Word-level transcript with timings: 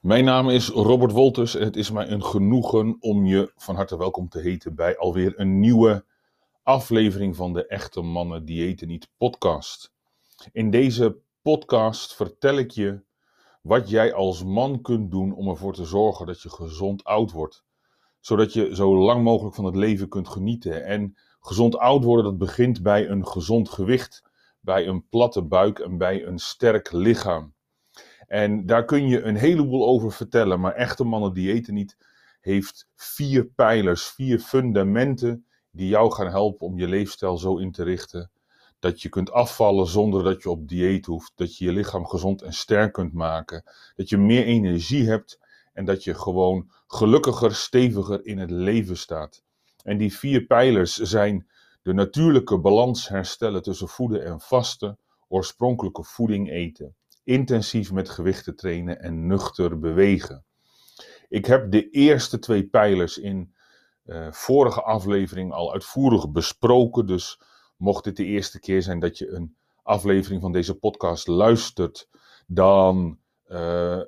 Mijn 0.00 0.24
naam 0.24 0.48
is 0.48 0.68
Robert 0.68 1.12
Wolters 1.12 1.54
en 1.54 1.64
het 1.64 1.76
is 1.76 1.90
mij 1.90 2.08
een 2.08 2.24
genoegen 2.24 2.96
om 3.00 3.26
je 3.26 3.52
van 3.56 3.74
harte 3.74 3.96
welkom 3.96 4.28
te 4.28 4.40
heten 4.40 4.74
bij 4.74 4.98
alweer 4.98 5.32
een 5.36 5.60
nieuwe 5.60 6.04
aflevering 6.62 7.36
van 7.36 7.52
de 7.52 7.66
Echte 7.66 8.00
Mannen 8.00 8.44
Diëten 8.44 8.88
Niet 8.88 9.08
podcast. 9.16 9.92
In 10.52 10.70
deze 10.70 11.16
podcast 11.42 12.14
vertel 12.14 12.58
ik 12.58 12.70
je 12.70 13.02
wat 13.62 13.90
jij 13.90 14.14
als 14.14 14.44
man 14.44 14.80
kunt 14.80 15.10
doen 15.10 15.34
om 15.34 15.48
ervoor 15.48 15.74
te 15.74 15.84
zorgen 15.84 16.26
dat 16.26 16.42
je 16.42 16.50
gezond 16.50 17.04
oud 17.04 17.30
wordt. 17.30 17.64
Zodat 18.20 18.52
je 18.52 18.74
zo 18.74 18.96
lang 18.96 19.24
mogelijk 19.24 19.54
van 19.54 19.64
het 19.64 19.76
leven 19.76 20.08
kunt 20.08 20.28
genieten. 20.28 20.84
En 20.84 21.16
gezond 21.40 21.78
oud 21.78 22.04
worden, 22.04 22.24
dat 22.24 22.38
begint 22.38 22.82
bij 22.82 23.08
een 23.08 23.26
gezond 23.26 23.68
gewicht, 23.68 24.22
bij 24.60 24.86
een 24.86 25.08
platte 25.08 25.42
buik 25.42 25.78
en 25.78 25.98
bij 25.98 26.26
een 26.26 26.38
sterk 26.38 26.92
lichaam. 26.92 27.54
En 28.30 28.66
daar 28.66 28.84
kun 28.84 29.08
je 29.08 29.22
een 29.22 29.36
heleboel 29.36 29.86
over 29.86 30.12
vertellen, 30.12 30.60
maar 30.60 30.74
echte 30.74 31.04
mannen 31.04 31.32
diëten 31.32 31.74
niet 31.74 31.96
heeft 32.40 32.88
vier 32.96 33.44
pijlers, 33.44 34.04
vier 34.04 34.38
fundamenten 34.38 35.46
die 35.70 35.88
jou 35.88 36.12
gaan 36.12 36.28
helpen 36.28 36.66
om 36.66 36.78
je 36.78 36.88
leefstijl 36.88 37.38
zo 37.38 37.56
in 37.56 37.72
te 37.72 37.82
richten 37.82 38.30
dat 38.80 39.02
je 39.02 39.08
kunt 39.08 39.30
afvallen 39.30 39.86
zonder 39.86 40.24
dat 40.24 40.42
je 40.42 40.50
op 40.50 40.68
dieet 40.68 41.06
hoeft, 41.06 41.32
dat 41.34 41.56
je 41.56 41.64
je 41.64 41.72
lichaam 41.72 42.06
gezond 42.06 42.42
en 42.42 42.52
sterk 42.52 42.92
kunt 42.92 43.12
maken, 43.12 43.62
dat 43.96 44.08
je 44.08 44.18
meer 44.18 44.44
energie 44.44 45.08
hebt 45.08 45.40
en 45.72 45.84
dat 45.84 46.04
je 46.04 46.14
gewoon 46.14 46.70
gelukkiger, 46.86 47.54
steviger 47.54 48.24
in 48.26 48.38
het 48.38 48.50
leven 48.50 48.96
staat. 48.96 49.42
En 49.84 49.98
die 49.98 50.16
vier 50.16 50.44
pijlers 50.46 50.96
zijn 50.96 51.48
de 51.82 51.92
natuurlijke 51.92 52.58
balans 52.58 53.08
herstellen 53.08 53.62
tussen 53.62 53.88
voeden 53.88 54.24
en 54.24 54.40
vasten, 54.40 54.98
oorspronkelijke 55.28 56.02
voeding 56.02 56.50
eten, 56.50 56.94
intensief 57.30 57.92
met 57.92 58.08
gewichten 58.08 58.56
trainen 58.56 59.00
en 59.00 59.26
nuchter 59.26 59.78
bewegen. 59.78 60.44
Ik 61.28 61.46
heb 61.46 61.70
de 61.70 61.90
eerste 61.90 62.38
twee 62.38 62.66
pijlers 62.66 63.18
in 63.18 63.54
uh, 64.04 64.32
vorige 64.32 64.82
aflevering 64.82 65.52
al 65.52 65.72
uitvoerig 65.72 66.30
besproken, 66.30 67.06
dus 67.06 67.40
mocht 67.76 68.04
dit 68.04 68.16
de 68.16 68.24
eerste 68.24 68.60
keer 68.60 68.82
zijn 68.82 68.98
dat 69.00 69.18
je 69.18 69.28
een 69.28 69.56
aflevering 69.82 70.40
van 70.40 70.52
deze 70.52 70.74
podcast 70.74 71.26
luistert, 71.26 72.08
dan 72.46 73.18
uh, 73.48 73.96
uh, 73.96 74.02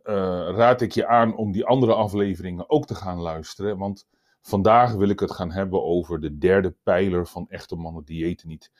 raad 0.54 0.80
ik 0.80 0.92
je 0.92 1.06
aan 1.06 1.36
om 1.36 1.52
die 1.52 1.64
andere 1.64 1.94
afleveringen 1.94 2.70
ook 2.70 2.86
te 2.86 2.94
gaan 2.94 3.20
luisteren. 3.20 3.78
Want 3.78 4.06
vandaag 4.40 4.92
wil 4.94 5.08
ik 5.08 5.20
het 5.20 5.32
gaan 5.32 5.52
hebben 5.52 5.82
over 5.82 6.20
de 6.20 6.38
derde 6.38 6.74
pijler 6.82 7.26
van 7.26 7.48
echte 7.48 7.76
mannen 7.76 8.04
diëten 8.04 8.48
niet. 8.48 8.72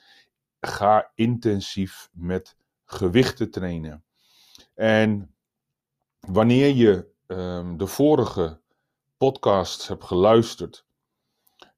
Ga 0.61 1.11
intensief 1.15 2.09
met 2.13 2.57
gewichten 2.85 3.51
trainen. 3.51 4.05
En 4.75 5.35
wanneer 6.21 6.75
je 6.75 7.07
um, 7.27 7.77
de 7.77 7.87
vorige 7.87 8.61
podcasts 9.17 9.89
hebt 9.89 10.05
geluisterd, 10.05 10.87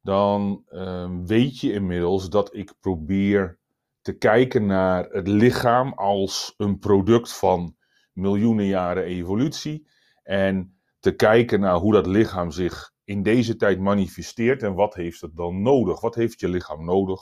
dan 0.03 0.65
um, 0.71 1.27
weet 1.27 1.61
je 1.61 1.73
inmiddels 1.73 2.29
dat 2.29 2.55
ik 2.55 2.75
probeer 2.81 3.59
te 4.01 4.13
kijken 4.13 4.67
naar 4.67 5.05
het 5.05 5.29
lichaam 5.29 5.93
als 5.93 6.55
een 6.57 6.79
product 6.79 7.33
van 7.33 7.77
miljoenen 8.13 8.67
jaren 8.67 9.05
evolutie. 9.05 9.87
En 10.23 10.79
te 10.99 11.13
kijken 11.13 11.61
naar 11.61 11.77
hoe 11.77 11.93
dat 11.93 12.07
lichaam 12.07 12.51
zich 12.51 12.93
in 13.05 13.23
deze 13.23 13.57
tijd 13.57 13.81
manifesteert 13.81 14.63
en 14.63 14.75
wat 14.75 14.95
heeft 14.95 15.21
het 15.21 15.37
dan 15.37 15.63
nodig? 15.63 16.01
Wat 16.01 16.15
heeft 16.15 16.41
je 16.41 16.49
lichaam 16.49 16.85
nodig 16.85 17.21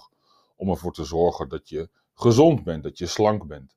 om 0.56 0.68
ervoor 0.68 0.92
te 0.92 1.04
zorgen 1.04 1.48
dat 1.48 1.68
je 1.68 1.88
gezond 2.14 2.64
bent, 2.64 2.82
dat 2.82 2.98
je 2.98 3.06
slank 3.06 3.46
bent? 3.46 3.76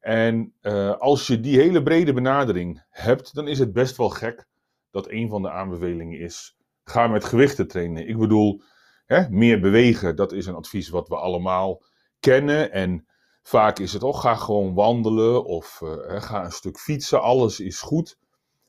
En 0.00 0.52
uh, 0.62 0.96
als 0.96 1.26
je 1.26 1.40
die 1.40 1.58
hele 1.58 1.82
brede 1.82 2.12
benadering 2.12 2.84
hebt, 2.90 3.34
dan 3.34 3.48
is 3.48 3.58
het 3.58 3.72
best 3.72 3.96
wel 3.96 4.08
gek 4.08 4.46
dat 4.90 5.10
een 5.10 5.28
van 5.28 5.42
de 5.42 5.50
aanbevelingen 5.50 6.18
is: 6.18 6.56
ga 6.84 7.06
met 7.06 7.24
gewichten 7.24 7.68
trainen. 7.68 8.08
Ik 8.08 8.18
bedoel, 8.18 8.62
hè, 9.06 9.30
meer 9.30 9.60
bewegen, 9.60 10.16
dat 10.16 10.32
is 10.32 10.46
een 10.46 10.54
advies 10.54 10.88
wat 10.88 11.08
we 11.08 11.16
allemaal 11.16 11.82
kennen. 12.20 12.72
En 12.72 13.06
vaak 13.42 13.78
is 13.78 13.92
het 13.92 14.02
ook: 14.02 14.16
ga 14.16 14.34
gewoon 14.34 14.74
wandelen 14.74 15.44
of 15.44 15.80
uh, 15.84 16.22
ga 16.22 16.44
een 16.44 16.52
stuk 16.52 16.78
fietsen, 16.78 17.22
alles 17.22 17.60
is 17.60 17.80
goed. 17.80 18.18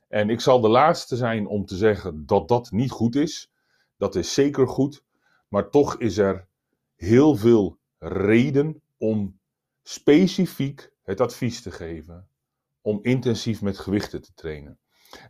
En 0.07 0.29
ik 0.29 0.41
zal 0.41 0.61
de 0.61 0.69
laatste 0.69 1.15
zijn 1.15 1.47
om 1.47 1.65
te 1.65 1.75
zeggen 1.75 2.25
dat 2.25 2.47
dat 2.47 2.71
niet 2.71 2.91
goed 2.91 3.15
is. 3.15 3.51
Dat 3.97 4.15
is 4.15 4.33
zeker 4.33 4.67
goed. 4.67 5.03
Maar 5.47 5.69
toch 5.69 5.97
is 5.97 6.17
er 6.17 6.47
heel 6.95 7.35
veel 7.35 7.77
reden 7.99 8.81
om 8.97 9.39
specifiek 9.83 10.91
het 11.09 11.21
advies 11.21 11.61
te 11.61 11.71
geven 11.71 12.27
om 12.81 12.99
intensief 13.01 13.61
met 13.61 13.77
gewichten 13.77 14.21
te 14.21 14.33
trainen. 14.33 14.79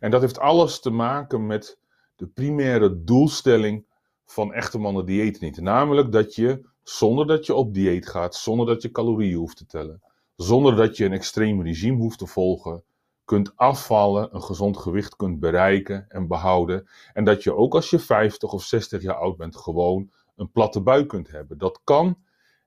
En 0.00 0.10
dat 0.10 0.20
heeft 0.20 0.38
alles 0.38 0.80
te 0.80 0.90
maken 0.90 1.46
met 1.46 1.78
de 2.16 2.26
primaire 2.26 3.04
doelstelling 3.04 3.86
van 4.24 4.52
echte 4.52 4.78
mannen 4.78 5.06
dieet 5.06 5.40
niet. 5.40 5.60
Namelijk 5.60 6.12
dat 6.12 6.34
je, 6.34 6.68
zonder 6.82 7.26
dat 7.26 7.46
je 7.46 7.54
op 7.54 7.74
dieet 7.74 8.08
gaat, 8.08 8.34
zonder 8.34 8.66
dat 8.66 8.82
je 8.82 8.90
calorieën 8.90 9.36
hoeft 9.36 9.56
te 9.56 9.66
tellen, 9.66 10.02
zonder 10.36 10.76
dat 10.76 10.96
je 10.96 11.04
een 11.04 11.12
extreem 11.12 11.62
regime 11.62 11.96
hoeft 11.96 12.18
te 12.18 12.26
volgen, 12.26 12.84
kunt 13.24 13.56
afvallen, 13.56 14.34
een 14.34 14.42
gezond 14.42 14.76
gewicht 14.76 15.16
kunt 15.16 15.40
bereiken 15.40 16.08
en 16.08 16.26
behouden. 16.26 16.88
En 17.12 17.24
dat 17.24 17.42
je 17.42 17.54
ook 17.54 17.74
als 17.74 17.90
je 17.90 17.98
50 17.98 18.52
of 18.52 18.62
60 18.62 19.02
jaar 19.02 19.16
oud 19.16 19.36
bent, 19.36 19.56
gewoon 19.56 20.10
een 20.36 20.50
platte 20.50 20.80
buik 20.80 21.08
kunt 21.08 21.30
hebben. 21.30 21.58
Dat 21.58 21.80
kan. 21.84 22.18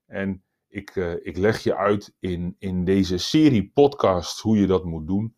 En 0.05 0.43
ik, 0.73 0.95
uh, 0.95 1.13
ik 1.21 1.37
leg 1.37 1.63
je 1.63 1.75
uit 1.75 2.15
in, 2.19 2.55
in 2.59 2.85
deze 2.85 3.17
serie 3.17 3.71
podcasts 3.73 4.41
hoe 4.41 4.57
je 4.57 4.67
dat 4.67 4.83
moet 4.83 5.07
doen. 5.07 5.35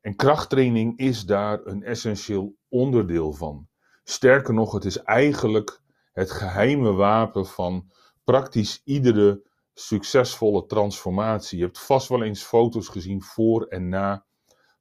En 0.00 0.16
krachttraining 0.16 0.98
is 0.98 1.24
daar 1.24 1.60
een 1.64 1.82
essentieel 1.82 2.56
onderdeel 2.68 3.32
van. 3.32 3.68
Sterker 4.04 4.54
nog, 4.54 4.72
het 4.72 4.84
is 4.84 5.02
eigenlijk 5.02 5.80
het 6.12 6.30
geheime 6.30 6.92
wapen 6.92 7.46
van 7.46 7.90
praktisch 8.24 8.80
iedere 8.84 9.42
succesvolle 9.74 10.66
transformatie. 10.66 11.58
Je 11.58 11.64
hebt 11.64 11.78
vast 11.78 12.08
wel 12.08 12.22
eens 12.22 12.42
foto's 12.42 12.88
gezien 12.88 13.22
voor 13.22 13.66
en 13.66 13.88
na 13.88 14.24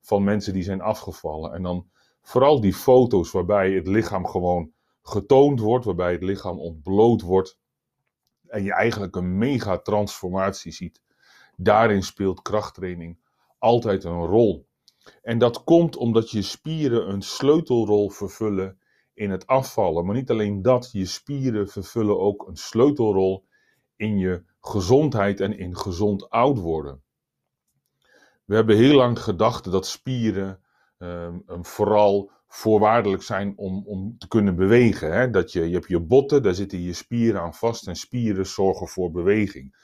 van 0.01 0.23
mensen 0.23 0.53
die 0.53 0.63
zijn 0.63 0.81
afgevallen. 0.81 1.53
En 1.53 1.63
dan 1.63 1.89
vooral 2.21 2.61
die 2.61 2.73
foto's 2.73 3.31
waarbij 3.31 3.71
het 3.71 3.87
lichaam 3.87 4.27
gewoon 4.27 4.71
getoond 5.01 5.59
wordt, 5.59 5.85
waarbij 5.85 6.11
het 6.11 6.23
lichaam 6.23 6.59
ontbloot 6.59 7.21
wordt 7.21 7.57
en 8.55 8.63
je 8.63 8.73
eigenlijk 8.73 9.15
een 9.15 9.37
mega 9.37 9.77
transformatie 9.77 10.71
ziet. 10.71 11.01
Daarin 11.55 12.03
speelt 12.03 12.41
krachttraining 12.41 13.19
altijd 13.59 14.03
een 14.03 14.25
rol. 14.25 14.67
En 15.21 15.37
dat 15.37 15.63
komt 15.63 15.95
omdat 15.95 16.31
je 16.31 16.41
spieren 16.41 17.09
een 17.09 17.21
sleutelrol 17.21 18.09
vervullen 18.09 18.79
in 19.13 19.31
het 19.31 19.47
afvallen. 19.47 20.05
Maar 20.05 20.15
niet 20.15 20.29
alleen 20.29 20.61
dat, 20.61 20.89
je 20.91 21.05
spieren 21.05 21.69
vervullen 21.69 22.19
ook 22.19 22.47
een 22.47 22.55
sleutelrol 22.55 23.45
in 23.95 24.17
je 24.17 24.43
gezondheid 24.61 25.39
en 25.39 25.57
in 25.57 25.77
gezond 25.77 26.29
oud 26.29 26.57
worden. 26.57 27.03
We 28.45 28.55
hebben 28.55 28.77
heel 28.77 28.95
lang 28.95 29.19
gedacht 29.19 29.71
dat 29.71 29.87
spieren 29.87 30.59
um, 30.97 31.43
vooral 31.47 32.31
voorwaardelijk 32.55 33.23
zijn 33.23 33.53
om, 33.55 33.83
om 33.85 34.17
te 34.17 34.27
kunnen 34.27 34.55
bewegen. 34.55 35.13
Hè? 35.13 35.29
Dat 35.29 35.51
je, 35.51 35.67
je 35.67 35.73
hebt 35.73 35.87
je 35.87 35.99
botten, 35.99 36.43
daar 36.43 36.53
zitten 36.53 36.81
je 36.81 36.93
spieren 36.93 37.41
aan 37.41 37.53
vast 37.53 37.87
en 37.87 37.95
spieren 37.95 38.45
zorgen 38.45 38.87
voor 38.87 39.11
beweging. 39.11 39.75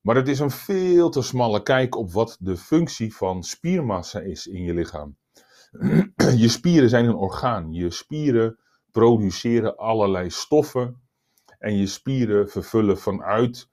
Maar 0.00 0.16
het 0.16 0.28
is 0.28 0.38
een 0.38 0.50
veel 0.50 1.10
te 1.10 1.22
smalle 1.22 1.62
kijk 1.62 1.96
op 1.96 2.12
wat 2.12 2.36
de 2.40 2.56
functie 2.56 3.14
van 3.14 3.42
spiermassa 3.42 4.20
is 4.20 4.46
in 4.46 4.62
je 4.62 4.74
lichaam. 4.74 5.16
Je 6.36 6.48
spieren 6.48 6.88
zijn 6.88 7.04
een 7.04 7.14
orgaan. 7.14 7.72
Je 7.72 7.90
spieren 7.90 8.58
produceren 8.90 9.76
allerlei 9.76 10.30
stoffen. 10.30 11.00
En 11.58 11.76
je 11.76 11.86
spieren 11.86 12.48
vervullen 12.48 12.98
vanuit 12.98 13.68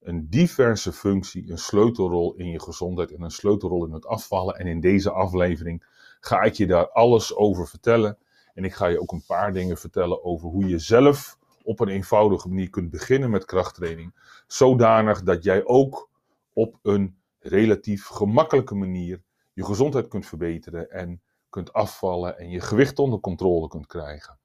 een 0.00 0.26
diverse 0.30 0.92
functie 0.92 1.50
een 1.50 1.58
sleutelrol 1.58 2.34
in 2.34 2.50
je 2.50 2.60
gezondheid 2.60 3.12
en 3.12 3.22
een 3.22 3.30
sleutelrol 3.30 3.86
in 3.86 3.92
het 3.92 4.06
afvallen. 4.06 4.54
En 4.54 4.66
in 4.66 4.80
deze 4.80 5.10
aflevering 5.10 5.84
ga 6.20 6.42
ik 6.42 6.54
je 6.54 6.66
daar 6.66 6.88
alles 6.88 7.34
over 7.34 7.68
vertellen. 7.68 8.18
En 8.54 8.64
ik 8.64 8.74
ga 8.74 8.86
je 8.86 9.00
ook 9.00 9.12
een 9.12 9.24
paar 9.26 9.52
dingen 9.52 9.76
vertellen 9.76 10.24
over 10.24 10.48
hoe 10.48 10.68
je 10.68 10.78
zelf 10.78 11.38
op 11.62 11.80
een 11.80 11.88
eenvoudige 11.88 12.48
manier 12.48 12.70
kunt 12.70 12.90
beginnen 12.90 13.30
met 13.30 13.44
krachttraining. 13.44 14.14
Zodanig 14.46 15.22
dat 15.22 15.44
jij 15.44 15.64
ook 15.64 16.10
op 16.52 16.78
een 16.82 17.16
relatief 17.38 18.06
gemakkelijke 18.06 18.74
manier 18.74 19.22
je 19.52 19.64
gezondheid 19.64 20.08
kunt 20.08 20.26
verbeteren 20.26 20.90
en 20.90 21.22
kunt 21.50 21.72
afvallen 21.72 22.38
en 22.38 22.50
je 22.50 22.60
gewicht 22.60 22.98
onder 22.98 23.20
controle 23.20 23.68
kunt 23.68 23.86
krijgen. 23.86 24.38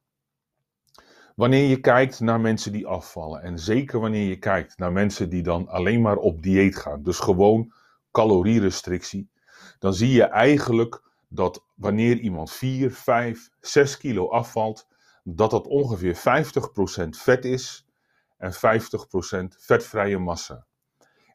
Wanneer 1.35 1.67
je 1.67 1.79
kijkt 1.79 2.19
naar 2.19 2.39
mensen 2.39 2.71
die 2.71 2.87
afvallen 2.87 3.41
en 3.41 3.59
zeker 3.59 3.99
wanneer 3.99 4.27
je 4.27 4.37
kijkt 4.37 4.77
naar 4.77 4.91
mensen 4.91 5.29
die 5.29 5.43
dan 5.43 5.67
alleen 5.67 6.01
maar 6.01 6.17
op 6.17 6.43
dieet 6.43 6.75
gaan, 6.75 7.03
dus 7.03 7.19
gewoon 7.19 7.73
calorierestrictie, 8.11 9.29
dan 9.79 9.93
zie 9.93 10.11
je 10.11 10.23
eigenlijk 10.23 11.10
dat 11.33 11.65
wanneer 11.75 12.17
iemand 12.17 12.51
4, 12.51 12.91
5, 12.91 13.49
6 13.59 13.97
kilo 13.97 14.29
afvalt, 14.29 14.87
dat 15.23 15.51
dat 15.51 15.67
ongeveer 15.67 16.15
50% 16.15 16.19
vet 17.09 17.45
is 17.45 17.85
en 18.37 18.53
50% 18.53 18.57
vetvrije 19.57 20.17
massa. 20.17 20.65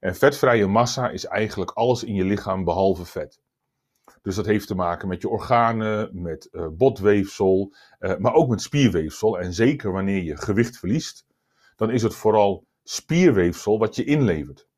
En 0.01 0.15
vetvrije 0.15 0.67
massa 0.67 1.11
is 1.11 1.25
eigenlijk 1.25 1.71
alles 1.71 2.05
in 2.05 2.15
je 2.15 2.25
lichaam 2.25 2.65
behalve 2.65 3.05
vet. 3.05 3.41
Dus 4.23 4.35
dat 4.35 4.47
heeft 4.47 4.67
te 4.67 4.75
maken 4.75 5.09
met 5.09 5.23
je 5.23 5.29
organen, 5.29 6.23
met 6.23 6.49
uh, 6.53 6.67
botweefsel, 6.73 7.75
uh, 8.01 8.17
maar 8.17 8.35
ook 8.35 8.49
met 8.49 8.63
spierweefsel. 8.63 9.39
En 9.39 9.53
zeker 9.53 9.93
wanneer 9.93 10.23
je 10.23 10.37
gewicht 10.37 10.79
verliest, 10.79 11.27
dan 11.77 11.91
is 11.91 12.03
het 12.03 12.15
vooral 12.15 12.67
spierweefsel 12.83 13.79
wat 13.79 13.97
je 13.97 14.05
inlevert. 14.05 14.69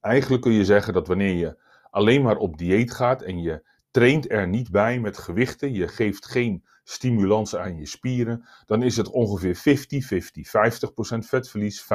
Eigenlijk 0.00 0.42
kun 0.42 0.52
je 0.52 0.64
zeggen 0.64 0.92
dat 0.92 1.06
wanneer 1.06 1.34
je 1.34 1.64
alleen 1.90 2.22
maar 2.22 2.36
op 2.36 2.58
dieet 2.58 2.92
gaat 2.92 3.22
en 3.22 3.42
je 3.42 3.64
traint 3.96 4.30
er 4.30 4.48
niet 4.48 4.70
bij 4.70 5.00
met 5.00 5.18
gewichten, 5.18 5.72
je 5.72 5.88
geeft 5.88 6.26
geen 6.26 6.64
stimulans 6.84 7.56
aan 7.56 7.76
je 7.76 7.86
spieren, 7.86 8.44
dan 8.66 8.82
is 8.82 8.96
het 8.96 9.10
ongeveer 9.10 9.56
50-50. 9.56 9.58
50%, 11.16 11.18
vetverlies, 11.18 11.82
50% 11.82 11.86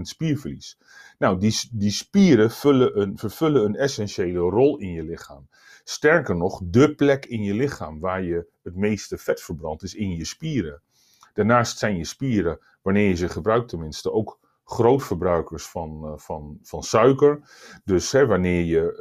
spierverlies. 0.00 0.78
Nou, 1.18 1.38
die, 1.38 1.68
die 1.72 1.90
spieren 1.90 2.50
vullen 2.50 3.00
een, 3.00 3.18
vervullen 3.18 3.64
een 3.64 3.76
essentiële 3.76 4.38
rol 4.38 4.78
in 4.78 4.92
je 4.92 5.02
lichaam. 5.02 5.48
Sterker 5.84 6.36
nog, 6.36 6.60
de 6.64 6.94
plek 6.94 7.26
in 7.26 7.42
je 7.42 7.54
lichaam 7.54 8.00
waar 8.00 8.22
je 8.22 8.46
het 8.62 8.76
meeste 8.76 9.18
vet 9.18 9.40
verbrandt 9.40 9.82
is 9.82 9.94
in 9.94 10.16
je 10.16 10.24
spieren. 10.24 10.82
Daarnaast 11.32 11.78
zijn 11.78 11.96
je 11.96 12.04
spieren, 12.04 12.58
wanneer 12.82 13.08
je 13.08 13.16
ze 13.16 13.28
gebruikt 13.28 13.68
tenminste, 13.68 14.12
ook 14.12 14.38
grootverbruikers 14.70 15.66
van, 15.66 16.00
uh, 16.04 16.12
van, 16.16 16.58
van 16.62 16.82
suiker. 16.82 17.40
Dus 17.84 18.12
hè, 18.12 18.26
wanneer 18.26 18.64
je 18.64 18.98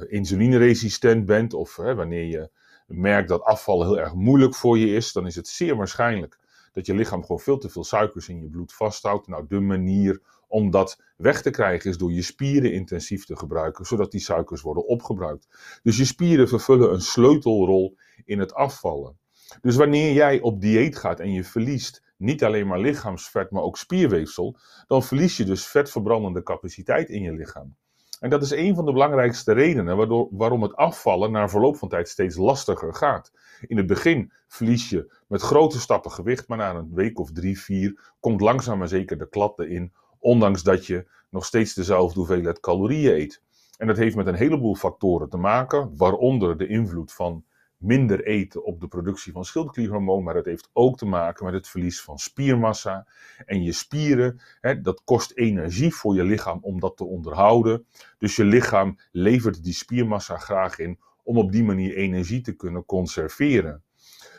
uh, 0.00 0.12
insulineresistent 0.12 1.26
bent 1.26 1.54
of 1.54 1.76
hè, 1.76 1.94
wanneer 1.94 2.24
je 2.24 2.50
merkt 2.86 3.28
dat 3.28 3.42
afvallen 3.42 3.86
heel 3.86 3.98
erg 3.98 4.14
moeilijk 4.14 4.54
voor 4.54 4.78
je 4.78 4.86
is, 4.86 5.12
dan 5.12 5.26
is 5.26 5.36
het 5.36 5.48
zeer 5.48 5.76
waarschijnlijk 5.76 6.38
dat 6.72 6.86
je 6.86 6.94
lichaam 6.94 7.20
gewoon 7.20 7.40
veel 7.40 7.58
te 7.58 7.68
veel 7.68 7.84
suikers 7.84 8.28
in 8.28 8.40
je 8.40 8.48
bloed 8.48 8.72
vasthoudt. 8.72 9.28
Nou, 9.28 9.44
de 9.48 9.60
manier 9.60 10.20
om 10.48 10.70
dat 10.70 11.02
weg 11.16 11.42
te 11.42 11.50
krijgen 11.50 11.90
is 11.90 11.98
door 11.98 12.12
je 12.12 12.22
spieren 12.22 12.72
intensief 12.72 13.24
te 13.24 13.36
gebruiken, 13.36 13.84
zodat 13.84 14.10
die 14.10 14.20
suikers 14.20 14.60
worden 14.60 14.86
opgebruikt. 14.86 15.48
Dus 15.82 15.96
je 15.96 16.04
spieren 16.04 16.48
vervullen 16.48 16.92
een 16.92 17.00
sleutelrol 17.00 17.96
in 18.24 18.38
het 18.38 18.54
afvallen. 18.54 19.18
Dus 19.60 19.76
wanneer 19.76 20.12
jij 20.12 20.40
op 20.40 20.60
dieet 20.60 20.96
gaat 20.96 21.20
en 21.20 21.32
je 21.32 21.44
verliest 21.44 22.02
niet 22.18 22.44
alleen 22.44 22.66
maar 22.66 22.80
lichaamsvet, 22.80 23.50
maar 23.50 23.62
ook 23.62 23.76
spierweefsel, 23.76 24.56
dan 24.86 25.02
verlies 25.02 25.36
je 25.36 25.44
dus 25.44 25.66
vetverbrandende 25.66 26.42
capaciteit 26.42 27.08
in 27.08 27.22
je 27.22 27.32
lichaam. 27.32 27.76
En 28.20 28.30
dat 28.30 28.42
is 28.42 28.50
een 28.50 28.74
van 28.74 28.84
de 28.84 28.92
belangrijkste 28.92 29.52
redenen 29.52 29.96
waardoor, 29.96 30.28
waarom 30.30 30.62
het 30.62 30.76
afvallen 30.76 31.30
na 31.32 31.48
verloop 31.48 31.76
van 31.76 31.88
tijd 31.88 32.08
steeds 32.08 32.36
lastiger 32.36 32.94
gaat. 32.94 33.32
In 33.66 33.76
het 33.76 33.86
begin 33.86 34.32
verlies 34.48 34.88
je 34.88 35.12
met 35.28 35.42
grote 35.42 35.80
stappen 35.80 36.10
gewicht, 36.10 36.48
maar 36.48 36.58
na 36.58 36.74
een 36.74 36.94
week 36.94 37.18
of 37.18 37.32
drie, 37.32 37.60
vier 37.60 38.12
komt 38.20 38.40
langzaam 38.40 38.78
maar 38.78 38.88
zeker 38.88 39.18
de 39.18 39.28
klad 39.28 39.58
erin, 39.58 39.92
ondanks 40.18 40.62
dat 40.62 40.86
je 40.86 41.10
nog 41.30 41.44
steeds 41.44 41.74
dezelfde 41.74 42.18
hoeveelheid 42.18 42.60
calorieën 42.60 43.14
eet. 43.14 43.42
En 43.76 43.86
dat 43.86 43.96
heeft 43.96 44.16
met 44.16 44.26
een 44.26 44.34
heleboel 44.34 44.74
factoren 44.74 45.28
te 45.28 45.36
maken, 45.36 45.96
waaronder 45.96 46.56
de 46.56 46.66
invloed 46.66 47.12
van 47.12 47.44
minder 47.78 48.24
eten 48.24 48.64
op 48.64 48.80
de 48.80 48.88
productie 48.88 49.32
van 49.32 49.44
schildklierhormoon, 49.44 50.24
maar 50.24 50.34
het 50.34 50.44
heeft 50.44 50.70
ook 50.72 50.98
te 50.98 51.06
maken 51.06 51.44
met 51.44 51.54
het 51.54 51.68
verlies 51.68 52.02
van 52.02 52.18
spiermassa. 52.18 53.06
En 53.46 53.62
je 53.62 53.72
spieren, 53.72 54.40
hè, 54.60 54.80
dat 54.80 55.02
kost 55.04 55.32
energie 55.34 55.94
voor 55.94 56.14
je 56.14 56.24
lichaam 56.24 56.58
om 56.60 56.80
dat 56.80 56.96
te 56.96 57.04
onderhouden. 57.04 57.86
Dus 58.18 58.36
je 58.36 58.44
lichaam 58.44 58.98
levert 59.12 59.64
die 59.64 59.72
spiermassa 59.72 60.36
graag 60.36 60.78
in 60.78 60.98
om 61.22 61.38
op 61.38 61.52
die 61.52 61.64
manier 61.64 61.94
energie 61.96 62.40
te 62.40 62.52
kunnen 62.52 62.84
conserveren. 62.84 63.82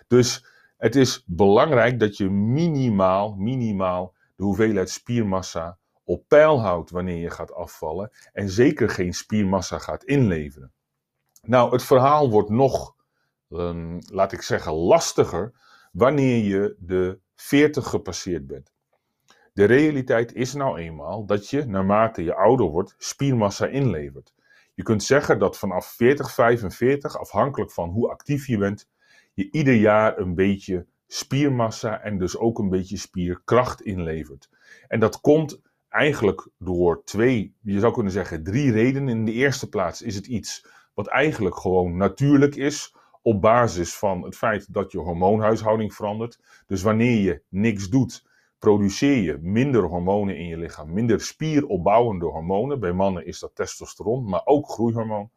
Dus 0.07 0.45
het 0.77 0.95
is 0.95 1.23
belangrijk 1.25 1.99
dat 1.99 2.17
je 2.17 2.29
minimaal, 2.29 3.35
minimaal 3.35 4.13
de 4.35 4.43
hoeveelheid 4.43 4.89
spiermassa 4.89 5.77
op 6.03 6.23
peil 6.27 6.61
houdt 6.61 6.89
wanneer 6.89 7.17
je 7.17 7.29
gaat 7.29 7.53
afvallen 7.53 8.11
en 8.33 8.49
zeker 8.49 8.89
geen 8.89 9.13
spiermassa 9.13 9.77
gaat 9.77 10.03
inleveren. 10.03 10.71
Nou, 11.41 11.71
het 11.71 11.83
verhaal 11.83 12.29
wordt 12.29 12.49
nog 12.49 12.95
um, 13.49 13.99
laat 14.11 14.31
ik 14.31 14.41
zeggen, 14.41 14.73
lastiger 14.73 15.53
wanneer 15.91 16.43
je 16.43 16.75
de 16.79 17.19
40 17.35 17.87
gepasseerd 17.87 18.47
bent. 18.47 18.71
De 19.53 19.65
realiteit 19.65 20.33
is 20.33 20.53
nou 20.53 20.79
eenmaal 20.79 21.25
dat 21.25 21.49
je, 21.49 21.65
naarmate 21.65 22.23
je 22.23 22.35
ouder 22.35 22.65
wordt, 22.65 22.95
spiermassa 22.97 23.65
inlevert. 23.65 24.33
Je 24.73 24.83
kunt 24.83 25.03
zeggen 25.03 25.39
dat 25.39 25.57
vanaf 25.57 25.85
40, 25.85 26.33
45, 26.33 27.17
afhankelijk 27.19 27.71
van 27.71 27.89
hoe 27.89 28.09
actief 28.09 28.47
je 28.47 28.57
bent, 28.57 28.89
je 29.33 29.51
ieder 29.51 29.73
jaar 29.73 30.17
een 30.17 30.35
beetje 30.35 30.85
spiermassa 31.07 32.01
en 32.01 32.17
dus 32.17 32.37
ook 32.37 32.59
een 32.59 32.69
beetje 32.69 32.97
spierkracht 32.97 33.81
inlevert. 33.81 34.49
En 34.87 34.99
dat 34.99 35.21
komt 35.21 35.61
eigenlijk 35.89 36.49
door 36.57 37.03
twee, 37.03 37.55
je 37.61 37.79
zou 37.79 37.93
kunnen 37.93 38.11
zeggen 38.11 38.43
drie 38.43 38.71
redenen. 38.71 39.09
In 39.09 39.25
de 39.25 39.31
eerste 39.31 39.69
plaats 39.69 40.01
is 40.01 40.15
het 40.15 40.27
iets 40.27 40.67
wat 40.93 41.07
eigenlijk 41.07 41.55
gewoon 41.55 41.97
natuurlijk 41.97 42.55
is, 42.55 42.95
op 43.29 43.41
basis 43.41 43.97
van 43.97 44.23
het 44.23 44.35
feit 44.35 44.73
dat 44.73 44.91
je 44.91 44.97
hormoonhuishouding 44.97 45.93
verandert. 45.93 46.39
Dus 46.67 46.81
wanneer 46.81 47.21
je 47.21 47.41
niks 47.49 47.89
doet, 47.89 48.25
produceer 48.59 49.21
je 49.21 49.37
minder 49.41 49.83
hormonen 49.83 50.37
in 50.37 50.45
je 50.45 50.57
lichaam, 50.57 50.93
minder 50.93 51.21
spieropbouwende 51.21 52.25
hormonen. 52.25 52.79
Bij 52.79 52.93
mannen 52.93 53.25
is 53.25 53.39
dat 53.39 53.55
testosteron, 53.55 54.29
maar 54.29 54.41
ook 54.45 54.69
groeihormoon. 54.69 55.29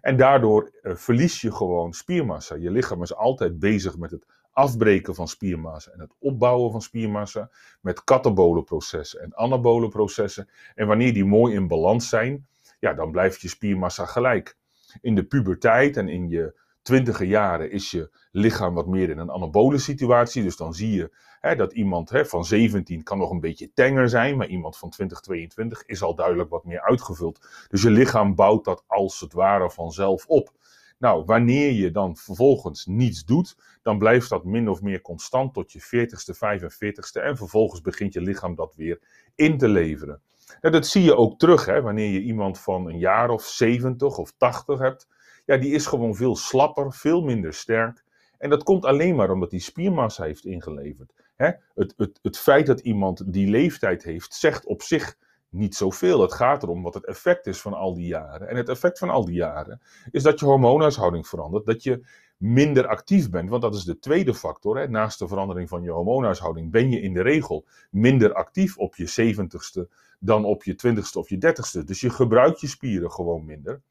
En 0.00 0.16
daardoor 0.16 0.70
uh, 0.82 0.94
verlies 0.94 1.40
je 1.40 1.52
gewoon 1.52 1.92
spiermassa. 1.92 2.54
Je 2.54 2.70
lichaam 2.70 3.02
is 3.02 3.14
altijd 3.14 3.58
bezig 3.58 3.98
met 3.98 4.10
het 4.10 4.26
afbreken 4.50 5.14
van 5.14 5.28
spiermassa 5.28 5.90
en 5.90 6.00
het 6.00 6.14
opbouwen 6.18 6.70
van 6.70 6.82
spiermassa, 6.82 7.50
met 7.80 8.04
katabole 8.04 8.62
processen 8.62 9.20
en 9.20 9.36
anabole 9.36 9.88
processen. 9.88 10.48
En 10.74 10.86
wanneer 10.86 11.14
die 11.14 11.24
mooi 11.24 11.54
in 11.54 11.68
balans 11.68 12.08
zijn, 12.08 12.46
ja, 12.80 12.94
dan 12.94 13.10
blijft 13.10 13.40
je 13.40 13.48
spiermassa 13.48 14.06
gelijk. 14.06 14.56
In 15.00 15.14
de 15.14 15.24
puberteit 15.24 15.96
en 15.96 16.08
in 16.08 16.28
je 16.28 16.60
twintige 16.82 17.26
jaren 17.26 17.70
is 17.70 17.90
je 17.90 18.10
lichaam 18.30 18.74
wat 18.74 18.86
meer 18.86 19.10
in 19.10 19.18
een 19.18 19.30
anabole 19.30 19.78
situatie. 19.78 20.42
Dus 20.42 20.56
dan 20.56 20.74
zie 20.74 20.92
je 20.92 21.10
hè, 21.40 21.56
dat 21.56 21.72
iemand 21.72 22.10
hè, 22.10 22.26
van 22.26 22.44
17 22.44 23.02
kan 23.02 23.18
nog 23.18 23.30
een 23.30 23.40
beetje 23.40 23.72
tenger 23.72 24.08
zijn, 24.08 24.36
maar 24.36 24.46
iemand 24.46 24.78
van 24.78 24.90
20, 24.90 25.20
22 25.20 25.84
is 25.84 26.02
al 26.02 26.14
duidelijk 26.14 26.50
wat 26.50 26.64
meer 26.64 26.82
uitgevuld. 26.82 27.66
Dus 27.68 27.82
je 27.82 27.90
lichaam 27.90 28.34
bouwt 28.34 28.64
dat 28.64 28.84
als 28.86 29.20
het 29.20 29.32
ware 29.32 29.70
vanzelf 29.70 30.26
op. 30.26 30.52
Nou, 30.98 31.24
wanneer 31.24 31.72
je 31.72 31.90
dan 31.90 32.16
vervolgens 32.16 32.86
niets 32.86 33.24
doet, 33.24 33.56
dan 33.82 33.98
blijft 33.98 34.28
dat 34.28 34.44
min 34.44 34.68
of 34.68 34.82
meer 34.82 35.00
constant 35.00 35.54
tot 35.54 35.72
je 35.72 35.82
40ste, 35.82 36.36
45ste 36.36 37.22
en 37.22 37.36
vervolgens 37.36 37.80
begint 37.80 38.12
je 38.12 38.20
lichaam 38.20 38.54
dat 38.54 38.74
weer 38.74 39.00
in 39.34 39.58
te 39.58 39.68
leveren. 39.68 40.22
Nou, 40.60 40.74
dat 40.74 40.86
zie 40.86 41.02
je 41.02 41.16
ook 41.16 41.38
terug 41.38 41.66
hè, 41.66 41.82
wanneer 41.82 42.10
je 42.10 42.22
iemand 42.22 42.58
van 42.60 42.88
een 42.88 42.98
jaar 42.98 43.30
of 43.30 43.42
70 43.42 44.18
of 44.18 44.32
80 44.36 44.78
hebt 44.78 45.06
ja, 45.52 45.60
die 45.60 45.72
is 45.72 45.86
gewoon 45.86 46.14
veel 46.14 46.36
slapper, 46.36 46.92
veel 46.92 47.22
minder 47.22 47.54
sterk. 47.54 48.04
En 48.38 48.50
dat 48.50 48.62
komt 48.62 48.84
alleen 48.84 49.16
maar 49.16 49.30
omdat 49.30 49.50
hij 49.50 49.60
spiermassa 49.60 50.24
heeft 50.24 50.44
ingeleverd. 50.44 51.12
Hè? 51.36 51.50
Het, 51.74 51.94
het, 51.96 52.18
het 52.22 52.38
feit 52.38 52.66
dat 52.66 52.80
iemand 52.80 53.32
die 53.32 53.48
leeftijd 53.48 54.02
heeft, 54.02 54.34
zegt 54.34 54.66
op 54.66 54.82
zich 54.82 55.16
niet 55.48 55.74
zoveel. 55.74 56.20
Het 56.20 56.32
gaat 56.32 56.62
erom 56.62 56.82
wat 56.82 56.94
het 56.94 57.06
effect 57.06 57.46
is 57.46 57.60
van 57.60 57.74
al 57.74 57.94
die 57.94 58.06
jaren. 58.06 58.48
En 58.48 58.56
het 58.56 58.68
effect 58.68 58.98
van 58.98 59.10
al 59.10 59.24
die 59.24 59.34
jaren 59.34 59.80
is 60.10 60.22
dat 60.22 60.40
je 60.40 60.46
hormoonhuishouding 60.46 61.26
verandert, 61.28 61.66
dat 61.66 61.82
je 61.82 62.06
minder 62.36 62.86
actief 62.86 63.30
bent. 63.30 63.50
Want 63.50 63.62
dat 63.62 63.74
is 63.74 63.84
de 63.84 63.98
tweede 63.98 64.34
factor. 64.34 64.78
Hè? 64.78 64.88
Naast 64.88 65.18
de 65.18 65.28
verandering 65.28 65.68
van 65.68 65.82
je 65.82 65.90
hormoonhuishouding 65.90 66.70
ben 66.70 66.90
je 66.90 67.00
in 67.00 67.12
de 67.12 67.22
regel 67.22 67.64
minder 67.90 68.32
actief 68.32 68.78
op 68.78 68.96
je 68.96 69.34
70ste 69.34 69.92
dan 70.18 70.44
op 70.44 70.64
je 70.64 70.72
20ste 70.86 71.12
of 71.12 71.28
je 71.28 71.36
30ste. 71.36 71.84
Dus 71.84 72.00
je 72.00 72.10
gebruikt 72.10 72.60
je 72.60 72.66
spieren 72.66 73.10
gewoon 73.10 73.44
minder. 73.44 73.82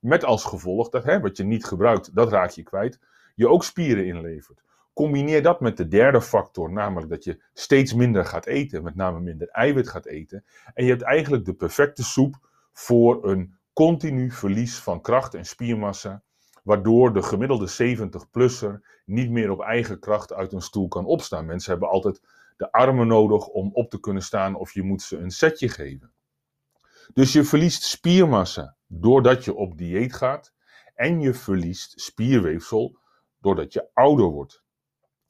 Met 0.00 0.24
als 0.24 0.44
gevolg 0.44 0.88
dat 0.88 1.04
hè, 1.04 1.20
wat 1.20 1.36
je 1.36 1.44
niet 1.44 1.64
gebruikt, 1.64 2.14
dat 2.14 2.30
raak 2.30 2.50
je 2.50 2.62
kwijt, 2.62 2.98
je 3.34 3.48
ook 3.48 3.64
spieren 3.64 4.06
inlevert. 4.06 4.62
Combineer 4.92 5.42
dat 5.42 5.60
met 5.60 5.76
de 5.76 5.88
derde 5.88 6.22
factor, 6.22 6.72
namelijk 6.72 7.10
dat 7.10 7.24
je 7.24 7.42
steeds 7.52 7.94
minder 7.94 8.24
gaat 8.24 8.46
eten, 8.46 8.82
met 8.82 8.94
name 8.94 9.20
minder 9.20 9.48
eiwit 9.48 9.88
gaat 9.88 10.06
eten. 10.06 10.44
En 10.74 10.84
je 10.84 10.90
hebt 10.90 11.02
eigenlijk 11.02 11.44
de 11.44 11.54
perfecte 11.54 12.04
soep 12.04 12.48
voor 12.72 13.28
een 13.28 13.58
continu 13.72 14.30
verlies 14.30 14.78
van 14.78 15.00
kracht 15.00 15.34
en 15.34 15.44
spiermassa, 15.44 16.22
waardoor 16.62 17.12
de 17.12 17.22
gemiddelde 17.22 17.96
70-plusser 17.96 19.00
niet 19.04 19.30
meer 19.30 19.50
op 19.50 19.60
eigen 19.60 19.98
kracht 19.98 20.32
uit 20.32 20.52
een 20.52 20.62
stoel 20.62 20.88
kan 20.88 21.04
opstaan. 21.04 21.46
Mensen 21.46 21.70
hebben 21.70 21.88
altijd 21.88 22.20
de 22.56 22.72
armen 22.72 23.06
nodig 23.06 23.46
om 23.46 23.70
op 23.72 23.90
te 23.90 24.00
kunnen 24.00 24.22
staan 24.22 24.54
of 24.54 24.74
je 24.74 24.82
moet 24.82 25.02
ze 25.02 25.16
een 25.16 25.30
setje 25.30 25.68
geven. 25.68 26.12
Dus 27.12 27.32
je 27.32 27.44
verliest 27.44 27.82
spiermassa 27.82 28.76
doordat 28.92 29.44
je 29.44 29.54
op 29.54 29.78
dieet 29.78 30.14
gaat. 30.14 30.54
En 30.94 31.20
je 31.20 31.34
verliest 31.34 32.00
spierweefsel 32.00 32.98
doordat 33.38 33.72
je 33.72 33.88
ouder 33.94 34.26
wordt. 34.26 34.64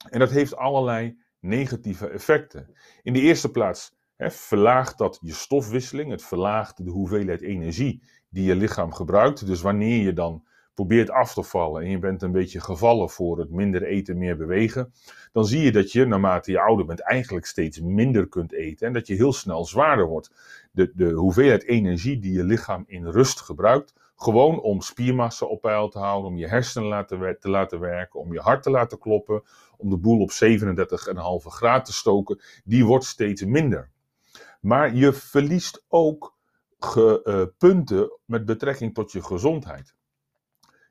En 0.09 0.19
dat 0.19 0.29
heeft 0.29 0.55
allerlei 0.55 1.17
negatieve 1.39 2.07
effecten. 2.07 2.75
In 3.01 3.13
de 3.13 3.19
eerste 3.19 3.51
plaats 3.51 3.95
hè, 4.15 4.31
verlaagt 4.31 4.97
dat 4.97 5.19
je 5.21 5.33
stofwisseling. 5.33 6.11
Het 6.11 6.23
verlaagt 6.23 6.85
de 6.85 6.91
hoeveelheid 6.91 7.41
energie 7.41 8.03
die 8.29 8.43
je 8.43 8.55
lichaam 8.55 8.93
gebruikt. 8.93 9.45
Dus 9.45 9.61
wanneer 9.61 10.03
je 10.03 10.13
dan 10.13 10.47
probeert 10.73 11.09
af 11.09 11.33
te 11.33 11.43
vallen 11.43 11.83
en 11.83 11.89
je 11.89 11.99
bent 11.99 12.21
een 12.21 12.31
beetje 12.31 12.61
gevallen 12.61 13.09
voor 13.09 13.39
het 13.39 13.49
minder 13.49 13.83
eten, 13.83 14.17
meer 14.17 14.37
bewegen, 14.37 14.93
dan 15.31 15.45
zie 15.45 15.61
je 15.61 15.71
dat 15.71 15.91
je 15.91 16.05
naarmate 16.05 16.51
je 16.51 16.59
ouder 16.59 16.85
bent 16.85 16.99
eigenlijk 16.99 17.45
steeds 17.45 17.79
minder 17.79 18.27
kunt 18.27 18.53
eten 18.53 18.87
en 18.87 18.93
dat 18.93 19.07
je 19.07 19.15
heel 19.15 19.33
snel 19.33 19.65
zwaarder 19.65 20.07
wordt. 20.07 20.31
De, 20.71 20.91
de 20.95 21.11
hoeveelheid 21.11 21.63
energie 21.63 22.19
die 22.19 22.33
je 22.33 22.43
lichaam 22.43 22.83
in 22.87 23.05
rust 23.05 23.41
gebruikt, 23.41 23.93
Gewoon 24.21 24.61
om 24.61 24.81
spiermassa 24.81 25.45
op 25.45 25.61
peil 25.61 25.89
te 25.89 25.99
houden, 25.99 26.31
om 26.31 26.37
je 26.37 26.47
hersenen 26.47 27.05
te 27.39 27.49
laten 27.49 27.79
werken, 27.79 28.19
om 28.19 28.33
je 28.33 28.39
hart 28.39 28.63
te 28.63 28.69
laten 28.69 28.99
kloppen, 28.99 29.43
om 29.77 29.89
de 29.89 29.97
boel 29.97 30.21
op 30.21 30.31
37,5 30.31 30.35
graden 31.47 31.83
te 31.83 31.93
stoken, 31.93 32.41
die 32.63 32.85
wordt 32.85 33.05
steeds 33.05 33.45
minder. 33.45 33.89
Maar 34.59 34.95
je 34.95 35.13
verliest 35.13 35.85
ook 35.87 36.37
ge, 36.79 37.21
uh, 37.23 37.57
punten 37.57 38.19
met 38.25 38.45
betrekking 38.45 38.93
tot 38.93 39.11
je 39.11 39.23
gezondheid. 39.23 39.95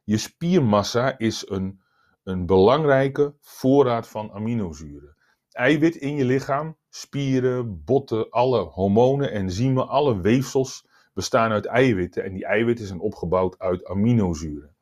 Je 0.04 0.16
spiermassa 0.16 1.18
is 1.18 1.48
een, 1.48 1.80
een 2.22 2.46
belangrijke 2.46 3.34
voorraad 3.40 4.08
van 4.08 4.32
aminozuren. 4.32 5.16
Eiwit 5.50 5.96
in 5.96 6.16
je 6.16 6.24
lichaam, 6.24 6.76
spieren, 6.88 7.84
botten, 7.84 8.30
alle 8.30 8.60
hormonen, 8.60 9.32
enzymen, 9.32 9.88
alle 9.88 10.20
weefsels 10.20 10.86
bestaan 11.14 11.50
uit 11.50 11.66
eiwitten. 11.66 12.24
En 12.24 12.32
die 12.32 12.44
eiwitten 12.44 12.86
zijn 12.86 13.00
opgebouwd 13.00 13.58
uit 13.58 13.84
aminozuren. 13.84 14.74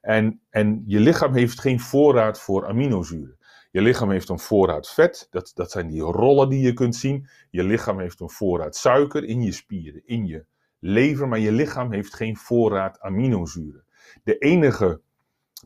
En, 0.00 0.40
en 0.50 0.82
je 0.86 1.00
lichaam 1.00 1.34
heeft 1.34 1.60
geen 1.60 1.80
voorraad 1.80 2.40
voor 2.40 2.66
aminozuren. 2.66 3.38
Je 3.70 3.82
lichaam 3.82 4.10
heeft 4.10 4.28
een 4.28 4.38
voorraad 4.38 4.88
vet, 4.90 5.26
dat, 5.30 5.50
dat 5.54 5.70
zijn 5.70 5.88
die 5.88 6.00
rollen 6.00 6.48
die 6.48 6.60
je 6.60 6.72
kunt 6.72 6.96
zien. 6.96 7.28
Je 7.50 7.62
lichaam 7.64 8.00
heeft 8.00 8.20
een 8.20 8.30
voorraad 8.30 8.76
suiker 8.76 9.24
in 9.24 9.42
je 9.42 9.52
spieren, 9.52 10.02
in 10.06 10.26
je 10.26 10.46
lever, 10.78 11.28
maar 11.28 11.38
je 11.38 11.52
lichaam 11.52 11.92
heeft 11.92 12.14
geen 12.14 12.36
voorraad 12.36 13.00
aminozuren. 13.00 13.84
De 14.22 14.38
enige 14.38 15.00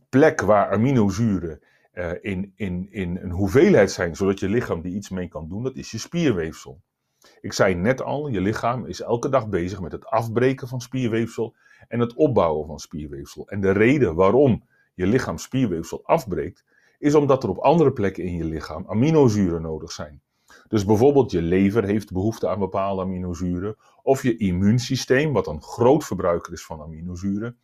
plek 0.08 0.40
waar 0.40 0.70
aminozuren 0.70 1.60
uh, 1.94 2.10
in, 2.20 2.52
in, 2.56 2.88
in 2.90 3.18
een 3.22 3.30
hoeveelheid 3.30 3.90
zijn, 3.90 4.16
zodat 4.16 4.40
je 4.40 4.48
lichaam 4.48 4.80
die 4.80 4.94
iets 4.94 5.08
mee 5.08 5.28
kan 5.28 5.48
doen, 5.48 5.62
dat 5.62 5.76
is 5.76 5.90
je 5.90 5.98
spierweefsel. 5.98 6.80
Ik 7.40 7.52
zei 7.52 7.74
net 7.74 8.02
al, 8.02 8.28
je 8.28 8.40
lichaam 8.40 8.86
is 8.86 9.00
elke 9.00 9.28
dag 9.28 9.48
bezig 9.48 9.80
met 9.80 9.92
het 9.92 10.06
afbreken 10.06 10.68
van 10.68 10.80
spierweefsel 10.80 11.54
en 11.88 12.00
het 12.00 12.14
opbouwen 12.14 12.66
van 12.66 12.78
spierweefsel. 12.78 13.48
En 13.48 13.60
de 13.60 13.70
reden 13.70 14.14
waarom 14.14 14.64
je 14.94 15.06
lichaam 15.06 15.38
spierweefsel 15.38 16.00
afbreekt, 16.04 16.64
is 16.98 17.14
omdat 17.14 17.42
er 17.42 17.48
op 17.48 17.58
andere 17.58 17.92
plekken 17.92 18.24
in 18.24 18.36
je 18.36 18.44
lichaam 18.44 18.84
aminozuren 18.88 19.62
nodig 19.62 19.92
zijn. 19.92 20.22
Dus 20.68 20.84
bijvoorbeeld 20.84 21.30
je 21.30 21.42
lever 21.42 21.84
heeft 21.84 22.12
behoefte 22.12 22.48
aan 22.48 22.58
bepaalde 22.58 23.02
aminozuren, 23.02 23.76
of 24.02 24.22
je 24.22 24.36
immuunsysteem, 24.36 25.32
wat 25.32 25.46
een 25.46 25.62
groot 25.62 26.04
verbruiker 26.04 26.52
is 26.52 26.64
van 26.64 26.80
aminozuren, 26.80 27.56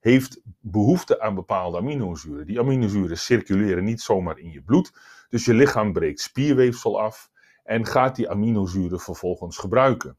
heeft 0.00 0.40
behoefte 0.60 1.20
aan 1.20 1.34
bepaalde 1.34 1.78
aminozuren. 1.78 2.46
Die 2.46 2.60
aminozuren 2.60 3.18
circuleren 3.18 3.84
niet 3.84 4.00
zomaar 4.00 4.38
in 4.38 4.50
je 4.50 4.62
bloed, 4.62 4.92
dus 5.28 5.44
je 5.44 5.54
lichaam 5.54 5.92
breekt 5.92 6.20
spierweefsel 6.20 7.00
af 7.00 7.30
en 7.64 7.86
gaat 7.86 8.16
die 8.16 8.30
aminozuren 8.30 9.00
vervolgens 9.00 9.58
gebruiken. 9.58 10.16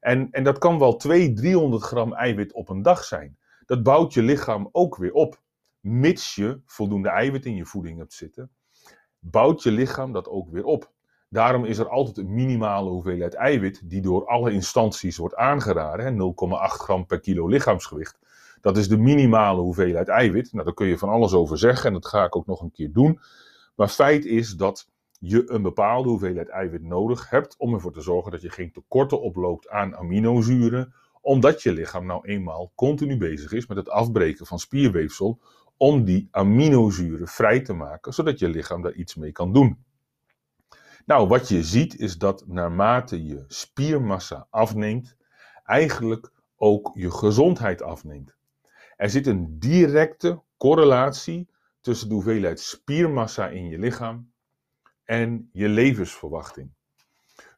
En, 0.00 0.28
en 0.30 0.44
dat 0.44 0.58
kan 0.58 0.78
wel 0.78 0.96
200, 0.96 1.36
300 1.36 1.82
gram 1.82 2.12
eiwit 2.12 2.52
op 2.52 2.68
een 2.68 2.82
dag 2.82 3.04
zijn. 3.04 3.38
Dat 3.66 3.82
bouwt 3.82 4.14
je 4.14 4.22
lichaam 4.22 4.68
ook 4.72 4.96
weer 4.96 5.12
op. 5.12 5.42
Mits 5.80 6.34
je 6.34 6.60
voldoende 6.66 7.08
eiwit 7.08 7.46
in 7.46 7.54
je 7.54 7.64
voeding 7.66 7.98
hebt 7.98 8.12
zitten, 8.12 8.50
bouwt 9.18 9.62
je 9.62 9.70
lichaam 9.70 10.12
dat 10.12 10.28
ook 10.28 10.50
weer 10.50 10.64
op. 10.64 10.92
Daarom 11.28 11.64
is 11.64 11.78
er 11.78 11.88
altijd 11.88 12.18
een 12.18 12.34
minimale 12.34 12.90
hoeveelheid 12.90 13.34
eiwit 13.34 13.80
die 13.84 14.00
door 14.00 14.26
alle 14.26 14.52
instanties 14.52 15.16
wordt 15.16 15.34
aangeraden. 15.34 16.18
0,8 16.18 16.26
gram 16.58 17.06
per 17.06 17.20
kilo 17.20 17.46
lichaamsgewicht. 17.46 18.18
Dat 18.64 18.76
is 18.76 18.88
de 18.88 18.96
minimale 18.96 19.60
hoeveelheid 19.60 20.08
eiwit. 20.08 20.52
Nou, 20.52 20.64
daar 20.64 20.74
kun 20.74 20.86
je 20.86 20.98
van 20.98 21.08
alles 21.08 21.32
over 21.32 21.58
zeggen 21.58 21.86
en 21.86 21.92
dat 21.92 22.06
ga 22.06 22.24
ik 22.24 22.36
ook 22.36 22.46
nog 22.46 22.60
een 22.60 22.70
keer 22.70 22.92
doen. 22.92 23.20
Maar 23.74 23.88
feit 23.88 24.24
is 24.24 24.56
dat 24.56 24.88
je 25.18 25.50
een 25.50 25.62
bepaalde 25.62 26.08
hoeveelheid 26.08 26.48
eiwit 26.48 26.82
nodig 26.82 27.30
hebt 27.30 27.54
om 27.58 27.74
ervoor 27.74 27.92
te 27.92 28.00
zorgen 28.00 28.30
dat 28.32 28.42
je 28.42 28.50
geen 28.50 28.72
tekorten 28.72 29.20
oploopt 29.20 29.68
aan 29.68 29.96
aminozuren, 29.96 30.94
omdat 31.20 31.62
je 31.62 31.72
lichaam 31.72 32.06
nou 32.06 32.26
eenmaal 32.26 32.72
continu 32.74 33.16
bezig 33.16 33.52
is 33.52 33.66
met 33.66 33.76
het 33.76 33.88
afbreken 33.88 34.46
van 34.46 34.58
spierweefsel 34.58 35.40
om 35.76 36.04
die 36.04 36.28
aminozuren 36.30 37.28
vrij 37.28 37.60
te 37.60 37.72
maken, 37.72 38.12
zodat 38.12 38.38
je 38.38 38.48
lichaam 38.48 38.82
daar 38.82 38.94
iets 38.94 39.14
mee 39.14 39.32
kan 39.32 39.52
doen. 39.52 39.84
Nou, 41.06 41.28
wat 41.28 41.48
je 41.48 41.62
ziet 41.62 41.98
is 41.98 42.18
dat 42.18 42.44
naarmate 42.46 43.26
je 43.26 43.44
spiermassa 43.46 44.46
afneemt, 44.50 45.16
eigenlijk 45.64 46.32
ook 46.56 46.90
je 46.94 47.10
gezondheid 47.10 47.82
afneemt. 47.82 48.36
Er 48.96 49.10
zit 49.10 49.26
een 49.26 49.58
directe 49.58 50.40
correlatie 50.56 51.48
tussen 51.80 52.08
de 52.08 52.14
hoeveelheid 52.14 52.60
spiermassa 52.60 53.48
in 53.48 53.68
je 53.68 53.78
lichaam 53.78 54.30
en 55.04 55.48
je 55.52 55.68
levensverwachting. 55.68 56.70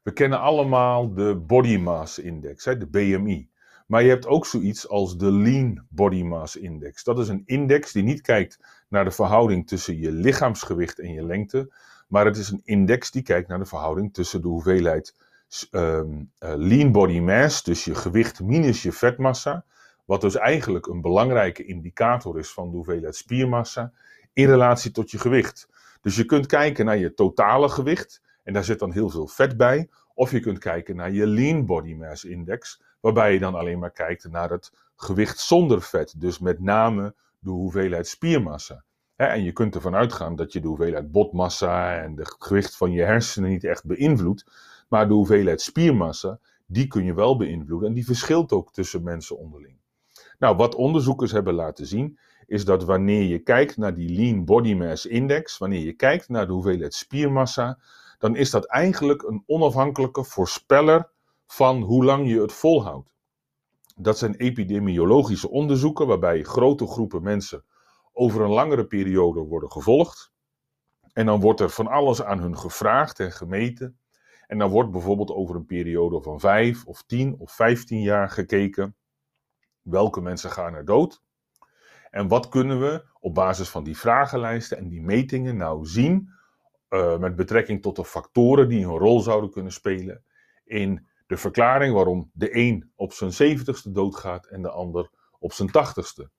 We 0.03 0.11
kennen 0.13 0.39
allemaal 0.39 1.13
de 1.13 1.35
Body 1.35 1.77
Mass 1.77 2.19
Index, 2.19 2.63
de 2.63 2.87
BMI. 2.87 3.49
Maar 3.87 4.03
je 4.03 4.09
hebt 4.09 4.27
ook 4.27 4.45
zoiets 4.45 4.87
als 4.89 5.17
de 5.17 5.31
Lean 5.31 5.85
Body 5.89 6.23
Mass 6.23 6.55
Index. 6.55 7.03
Dat 7.03 7.19
is 7.19 7.27
een 7.27 7.43
index 7.45 7.91
die 7.91 8.03
niet 8.03 8.21
kijkt 8.21 8.59
naar 8.87 9.03
de 9.03 9.11
verhouding 9.11 9.67
tussen 9.67 9.99
je 9.99 10.11
lichaamsgewicht 10.11 10.99
en 10.99 11.13
je 11.13 11.25
lengte, 11.25 11.73
maar 12.07 12.25
het 12.25 12.37
is 12.37 12.49
een 12.49 12.61
index 12.63 13.11
die 13.11 13.21
kijkt 13.21 13.47
naar 13.47 13.59
de 13.59 13.65
verhouding 13.65 14.13
tussen 14.13 14.41
de 14.41 14.47
hoeveelheid 14.47 15.15
um, 15.71 16.31
uh, 16.39 16.53
lean 16.55 16.91
body 16.91 17.19
mass, 17.19 17.63
dus 17.63 17.85
je 17.85 17.95
gewicht 17.95 18.41
minus 18.41 18.83
je 18.83 18.91
vetmassa, 18.91 19.65
wat 20.07 20.21
dus 20.21 20.35
eigenlijk 20.35 20.87
een 20.87 21.01
belangrijke 21.01 21.65
indicator 21.65 22.39
is 22.39 22.51
van 22.51 22.69
de 22.69 22.75
hoeveelheid 22.75 23.15
spiermassa, 23.15 23.93
in 24.33 24.45
relatie 24.45 24.91
tot 24.91 25.11
je 25.11 25.17
gewicht. 25.17 25.69
Dus 26.01 26.15
je 26.15 26.25
kunt 26.25 26.45
kijken 26.45 26.85
naar 26.85 26.97
je 26.97 27.13
totale 27.13 27.69
gewicht, 27.69 28.21
en 28.43 28.53
daar 28.53 28.63
zit 28.63 28.79
dan 28.79 28.91
heel 28.91 29.09
veel 29.09 29.27
vet 29.27 29.57
bij, 29.57 29.89
of 30.13 30.31
je 30.31 30.39
kunt 30.39 30.59
kijken 30.59 30.95
naar 30.95 31.11
je 31.11 31.27
lean 31.27 31.65
body 31.65 31.93
mass 31.93 32.25
index, 32.25 32.81
waarbij 32.99 33.33
je 33.33 33.39
dan 33.39 33.55
alleen 33.55 33.79
maar 33.79 33.91
kijkt 33.91 34.29
naar 34.29 34.49
het 34.49 34.71
gewicht 34.95 35.39
zonder 35.39 35.81
vet, 35.81 36.13
dus 36.17 36.39
met 36.39 36.59
name 36.59 37.15
de 37.39 37.49
hoeveelheid 37.49 38.07
spiermassa. 38.07 38.83
En 39.15 39.43
je 39.43 39.51
kunt 39.51 39.75
ervan 39.75 39.95
uitgaan 39.95 40.35
dat 40.35 40.53
je 40.53 40.59
de 40.59 40.67
hoeveelheid 40.67 41.11
botmassa 41.11 42.01
en 42.01 42.15
de 42.15 42.35
gewicht 42.39 42.77
van 42.77 42.91
je 42.91 43.03
hersenen 43.03 43.49
niet 43.49 43.63
echt 43.63 43.85
beïnvloedt, 43.85 44.45
maar 44.87 45.07
de 45.07 45.13
hoeveelheid 45.13 45.61
spiermassa, 45.61 46.39
die 46.65 46.87
kun 46.87 47.03
je 47.03 47.13
wel 47.13 47.37
beïnvloeden 47.37 47.87
en 47.87 47.93
die 47.93 48.05
verschilt 48.05 48.51
ook 48.51 48.73
tussen 48.73 49.03
mensen 49.03 49.37
onderling. 49.37 49.77
Nou, 50.37 50.55
wat 50.55 50.75
onderzoekers 50.75 51.31
hebben 51.31 51.53
laten 51.53 51.85
zien, 51.85 52.19
is 52.45 52.65
dat 52.65 52.83
wanneer 52.83 53.23
je 53.23 53.39
kijkt 53.39 53.77
naar 53.77 53.93
die 53.93 54.15
Lean 54.15 54.45
Body 54.45 54.73
Mass 54.73 55.05
Index, 55.05 55.57
wanneer 55.57 55.85
je 55.85 55.93
kijkt 55.93 56.29
naar 56.29 56.47
de 56.47 56.53
hoeveelheid 56.53 56.93
spiermassa, 56.93 57.79
dan 58.17 58.35
is 58.35 58.49
dat 58.49 58.65
eigenlijk 58.65 59.23
een 59.23 59.43
onafhankelijke 59.45 60.23
voorspeller 60.23 61.09
van 61.45 61.81
hoe 61.81 62.05
lang 62.05 62.29
je 62.29 62.41
het 62.41 62.53
volhoudt. 62.53 63.09
Dat 63.95 64.17
zijn 64.17 64.35
epidemiologische 64.35 65.49
onderzoeken 65.49 66.07
waarbij 66.07 66.43
grote 66.43 66.87
groepen 66.87 67.23
mensen 67.23 67.63
over 68.13 68.41
een 68.41 68.49
langere 68.49 68.85
periode 68.85 69.39
worden 69.39 69.71
gevolgd. 69.71 70.31
En 71.13 71.25
dan 71.25 71.39
wordt 71.39 71.59
er 71.59 71.69
van 71.69 71.87
alles 71.87 72.23
aan 72.23 72.39
hun 72.39 72.57
gevraagd 72.57 73.19
en 73.19 73.31
gemeten. 73.31 73.99
En 74.47 74.57
dan 74.57 74.69
wordt 74.69 74.91
bijvoorbeeld 74.91 75.31
over 75.31 75.55
een 75.55 75.65
periode 75.65 76.21
van 76.21 76.39
5 76.39 76.85
of 76.85 77.03
10 77.03 77.35
of 77.37 77.51
15 77.51 78.01
jaar 78.01 78.29
gekeken. 78.29 78.95
Welke 79.89 80.21
mensen 80.21 80.51
gaan 80.51 80.73
er 80.73 80.85
dood? 80.85 81.23
En 82.09 82.27
wat 82.27 82.49
kunnen 82.49 82.79
we 82.79 83.05
op 83.19 83.33
basis 83.33 83.69
van 83.69 83.83
die 83.83 83.97
vragenlijsten 83.97 84.77
en 84.77 84.87
die 84.87 85.01
metingen 85.01 85.57
nou 85.57 85.85
zien 85.85 86.29
uh, 86.89 87.17
met 87.17 87.35
betrekking 87.35 87.81
tot 87.81 87.95
de 87.95 88.05
factoren 88.05 88.69
die 88.69 88.85
een 88.85 88.97
rol 88.97 89.19
zouden 89.19 89.51
kunnen 89.51 89.71
spelen 89.71 90.23
in 90.65 91.07
de 91.27 91.37
verklaring 91.37 91.93
waarom 91.93 92.31
de 92.33 92.55
een 92.55 92.91
op 92.95 93.13
zijn 93.13 93.57
70ste 93.57 93.91
doodgaat 93.91 94.45
en 94.45 94.61
de 94.61 94.69
ander 94.69 95.09
op 95.39 95.53
zijn 95.53 95.69
80ste. 95.69 96.35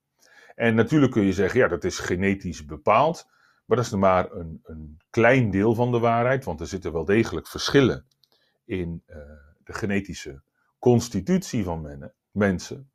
En 0.54 0.74
natuurlijk 0.74 1.12
kun 1.12 1.22
je 1.22 1.32
zeggen, 1.32 1.60
ja, 1.60 1.68
dat 1.68 1.84
is 1.84 1.98
genetisch 1.98 2.64
bepaald. 2.64 3.26
Maar 3.64 3.76
dat 3.76 3.86
is 3.86 3.92
maar 3.92 4.32
een, 4.32 4.60
een 4.62 5.00
klein 5.10 5.50
deel 5.50 5.74
van 5.74 5.92
de 5.92 5.98
waarheid, 5.98 6.44
want 6.44 6.60
er 6.60 6.66
zitten 6.66 6.92
wel 6.92 7.04
degelijk 7.04 7.46
verschillen 7.46 8.06
in 8.64 9.02
uh, 9.06 9.16
de 9.64 9.72
genetische 9.72 10.42
constitutie 10.78 11.64
van 11.64 11.80
men, 11.80 12.14
mensen. 12.30 12.90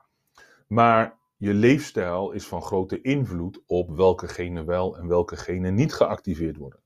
Maar 0.67 1.19
je 1.37 1.53
leefstijl 1.53 2.31
is 2.31 2.47
van 2.47 2.61
grote 2.61 3.01
invloed 3.01 3.63
op 3.67 3.95
welke 3.95 4.27
genen 4.27 4.65
wel 4.65 4.97
en 4.97 5.07
welke 5.07 5.35
genen 5.35 5.75
niet 5.75 5.93
geactiveerd 5.93 6.57
worden. 6.57 6.79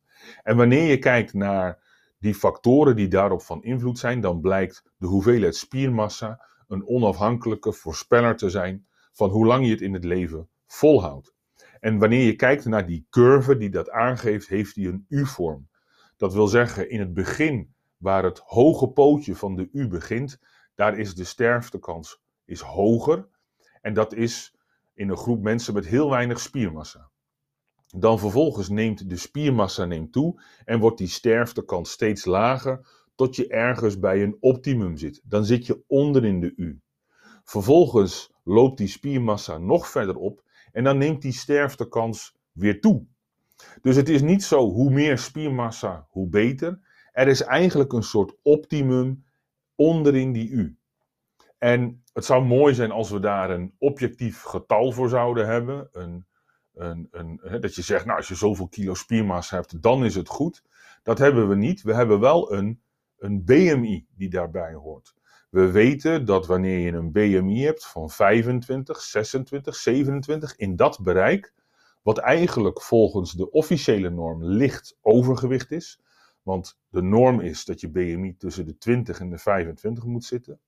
En 0.44 0.58
wanneer 0.58 0.90
je 0.90 1.00
kijkt 1.00 1.34
naar 1.34 1.86
die 2.20 2.36
factoren 2.36 2.96
die 2.96 3.08
daarop 3.08 3.42
van 3.42 3.64
invloed 3.64 4.00
zijn, 4.00 4.22
dan 4.22 4.42
blijkt 4.42 4.84
de 4.98 5.08
hoeveelheid 5.08 5.56
spiermassa 5.56 6.46
een 6.68 6.88
onafhankelijke 6.88 7.74
voorspeller 7.74 8.36
te 8.36 8.50
zijn 8.50 8.88
van 9.12 9.30
hoe 9.30 9.46
lang 9.46 9.66
je 9.66 9.72
het 9.72 9.82
in 9.82 9.94
het 9.94 10.04
leven 10.04 10.50
volhoudt. 10.68 11.36
En 11.80 11.98
wanneer 11.98 12.26
je 12.26 12.36
kijkt 12.36 12.66
naar 12.66 12.86
die 12.86 13.08
curve 13.10 13.58
die 13.58 13.70
dat 13.70 13.90
aangeeft, 13.90 14.48
heeft 14.48 14.76
die 14.76 14.88
een 14.88 15.06
U-vorm. 15.08 15.70
Dat 16.18 16.34
wil 16.34 16.48
zeggen, 16.48 16.90
in 16.90 17.00
het 17.00 17.14
begin, 17.14 17.74
waar 17.98 18.24
het 18.24 18.42
hoge 18.46 18.88
pootje 18.88 19.36
van 19.36 19.56
de 19.56 19.70
U 19.72 19.88
begint, 19.88 20.40
daar 20.76 20.98
is 20.98 21.16
de 21.16 21.24
sterftekans 21.24 22.22
is 22.46 22.62
hoger. 22.62 23.28
En 23.88 23.94
dat 23.94 24.14
is 24.14 24.54
in 24.94 25.10
een 25.10 25.18
groep 25.18 25.42
mensen 25.42 25.74
met 25.74 25.86
heel 25.86 26.10
weinig 26.10 26.40
spiermassa. 26.40 27.10
Dan 27.96 28.20
vervolgens 28.20 28.70
neemt 28.70 29.10
de 29.10 29.16
spiermassa 29.18 29.86
neemt 29.86 30.12
toe 30.12 30.42
en 30.66 30.80
wordt 30.80 30.98
die 30.98 31.08
sterftekans 31.08 31.92
steeds 31.92 32.26
lager 32.26 32.88
tot 33.16 33.36
je 33.36 33.48
ergens 33.48 34.00
bij 34.00 34.24
een 34.24 34.38
optimum 34.40 34.98
zit. 34.98 35.22
Dan 35.24 35.46
zit 35.46 35.66
je 35.66 35.84
onder 35.88 36.26
in 36.26 36.40
de 36.40 36.54
U. 36.56 36.82
Vervolgens 37.44 38.32
loopt 38.44 38.78
die 38.78 38.88
spiermassa 38.88 39.58
nog 39.58 39.88
verder 39.88 40.16
op 40.16 40.44
en 40.72 40.84
dan 40.84 40.98
neemt 40.98 41.22
die 41.22 41.34
sterftekans 41.34 42.36
weer 42.52 42.82
toe. 42.82 43.06
Dus 43.82 43.96
het 43.96 44.10
is 44.10 44.22
niet 44.22 44.44
zo 44.44 44.70
hoe 44.70 44.90
meer 44.90 45.18
spiermassa, 45.18 46.08
hoe 46.10 46.28
beter. 46.28 46.80
Er 47.12 47.28
is 47.28 47.42
eigenlijk 47.42 47.94
een 47.94 48.04
soort 48.04 48.34
optimum 48.42 49.26
onderin 49.76 50.32
die 50.32 50.50
U. 50.50 50.78
En 51.58 52.04
het 52.18 52.26
zou 52.26 52.46
mooi 52.46 52.74
zijn 52.74 52.92
als 52.92 53.10
we 53.10 53.20
daar 53.20 53.50
een 53.50 53.74
objectief 53.78 54.42
getal 54.42 54.92
voor 54.92 55.10
zouden 55.10 55.48
hebben. 55.48 55.90
Een, 55.92 56.26
een, 56.74 57.08
een, 57.12 57.40
dat 57.62 57.76
je 57.76 57.82
zegt, 57.82 58.06
nou 58.06 58.18
als 58.18 58.28
je 58.28 58.36
zoveel 58.36 58.68
kilo 58.68 58.94
spiermassa 58.94 59.56
hebt, 59.56 59.82
dan 59.82 60.06
is 60.06 60.16
het 60.16 60.28
goed. 60.28 60.64
Dat 61.04 61.18
hebben 61.18 61.50
we 61.50 61.56
niet. 61.56 61.82
We 61.82 61.94
hebben 61.94 62.20
wel 62.20 62.54
een, 62.54 62.82
een 63.18 63.44
BMI 63.46 64.08
die 64.16 64.30
daarbij 64.30 64.74
hoort. 64.74 65.16
We 65.50 65.72
weten 65.72 66.26
dat 66.26 66.48
wanneer 66.48 66.80
je 66.80 66.92
een 66.92 67.12
BMI 67.12 67.64
hebt 67.64 67.88
van 67.88 68.10
25, 68.10 69.02
26, 69.02 69.76
27, 69.76 70.56
in 70.56 70.76
dat 70.76 71.00
bereik, 71.04 71.54
wat 72.04 72.18
eigenlijk 72.18 72.82
volgens 72.82 73.32
de 73.32 73.52
officiële 73.52 74.10
norm 74.10 74.44
licht 74.44 74.98
overgewicht 75.02 75.72
is, 75.72 76.00
want 76.42 76.80
de 76.90 77.02
norm 77.02 77.40
is 77.40 77.66
dat 77.66 77.82
je 77.82 77.90
BMI 77.90 78.36
tussen 78.38 78.66
de 78.66 78.78
20 78.78 79.20
en 79.20 79.30
de 79.30 79.38
25 79.38 80.04
moet 80.04 80.26
zitten. 80.26 80.60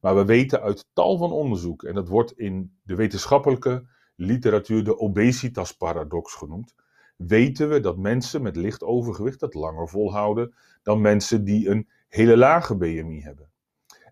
Maar 0.00 0.16
we 0.16 0.24
weten 0.24 0.60
uit 0.60 0.86
tal 0.92 1.16
van 1.16 1.32
onderzoek, 1.32 1.82
en 1.82 1.94
dat 1.94 2.08
wordt 2.08 2.38
in 2.38 2.78
de 2.82 2.94
wetenschappelijke 2.94 3.86
literatuur 4.16 4.84
de 4.84 4.98
obesitasparadox 4.98 6.34
genoemd, 6.34 6.74
weten 7.16 7.68
we 7.68 7.80
dat 7.80 7.96
mensen 7.96 8.42
met 8.42 8.56
licht 8.56 8.82
overgewicht 8.82 9.40
dat 9.40 9.54
langer 9.54 9.88
volhouden 9.88 10.54
dan 10.82 11.00
mensen 11.00 11.44
die 11.44 11.68
een 11.68 11.88
hele 12.08 12.36
lage 12.36 12.76
BMI 12.76 13.22
hebben. 13.22 13.50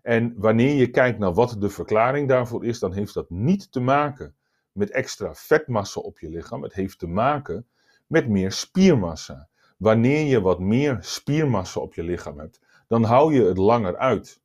En 0.01 0.33
wanneer 0.37 0.75
je 0.75 0.89
kijkt 0.89 1.19
naar 1.19 1.33
wat 1.33 1.55
de 1.59 1.69
verklaring 1.69 2.27
daarvoor 2.27 2.65
is, 2.65 2.79
dan 2.79 2.93
heeft 2.93 3.13
dat 3.13 3.29
niet 3.29 3.71
te 3.71 3.79
maken 3.79 4.35
met 4.71 4.91
extra 4.91 5.33
vetmassa 5.33 6.01
op 6.01 6.19
je 6.19 6.29
lichaam. 6.29 6.63
Het 6.63 6.73
heeft 6.73 6.99
te 6.99 7.07
maken 7.07 7.67
met 8.07 8.27
meer 8.27 8.51
spiermassa. 8.51 9.49
Wanneer 9.77 10.25
je 10.25 10.41
wat 10.41 10.59
meer 10.59 10.97
spiermassa 11.01 11.79
op 11.79 11.93
je 11.93 12.03
lichaam 12.03 12.39
hebt, 12.39 12.59
dan 12.87 13.03
hou 13.03 13.33
je 13.33 13.43
het 13.43 13.57
langer 13.57 13.97
uit. 13.97 14.40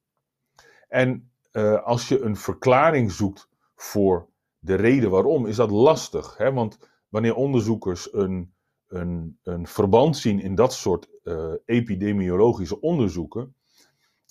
En 0.89 1.31
uh, 1.53 1.83
als 1.83 2.09
je 2.09 2.21
een 2.21 2.37
verklaring 2.37 3.13
zoekt 3.13 3.49
voor 3.75 4.29
de 4.59 4.75
reden 4.75 5.11
waarom, 5.11 5.47
is 5.47 5.57
dat 5.57 5.71
lastig. 5.71 6.37
Hè? 6.37 6.53
Want 6.53 6.79
wanneer 7.09 7.35
onderzoekers 7.35 8.13
een, 8.13 8.53
een, 8.89 9.39
een 9.43 9.67
verband 9.67 10.17
zien 10.17 10.41
in 10.41 10.55
dat 10.55 10.73
soort 10.73 11.09
uh, 11.25 11.53
epidemiologische 11.65 12.81
onderzoeken, 12.81 13.55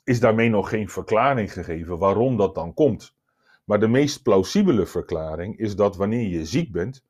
is 0.04 0.20
daarmee 0.20 0.50
nog 0.50 0.70
geen 0.70 0.90
verklaring 0.90 1.54
gegeven 1.54 1.98
waarom 1.98 2.38
dat 2.38 2.56
dan 2.56 2.74
komt. 2.74 3.16
Maar 3.64 3.80
de 3.80 3.88
meest 3.88 4.24
plausibele 4.24 4.86
verklaring 4.86 5.58
is 5.58 5.76
dat 5.76 5.96
wanneer 5.96 6.30
je 6.30 6.46
ziek 6.46 6.72
bent, 6.72 7.06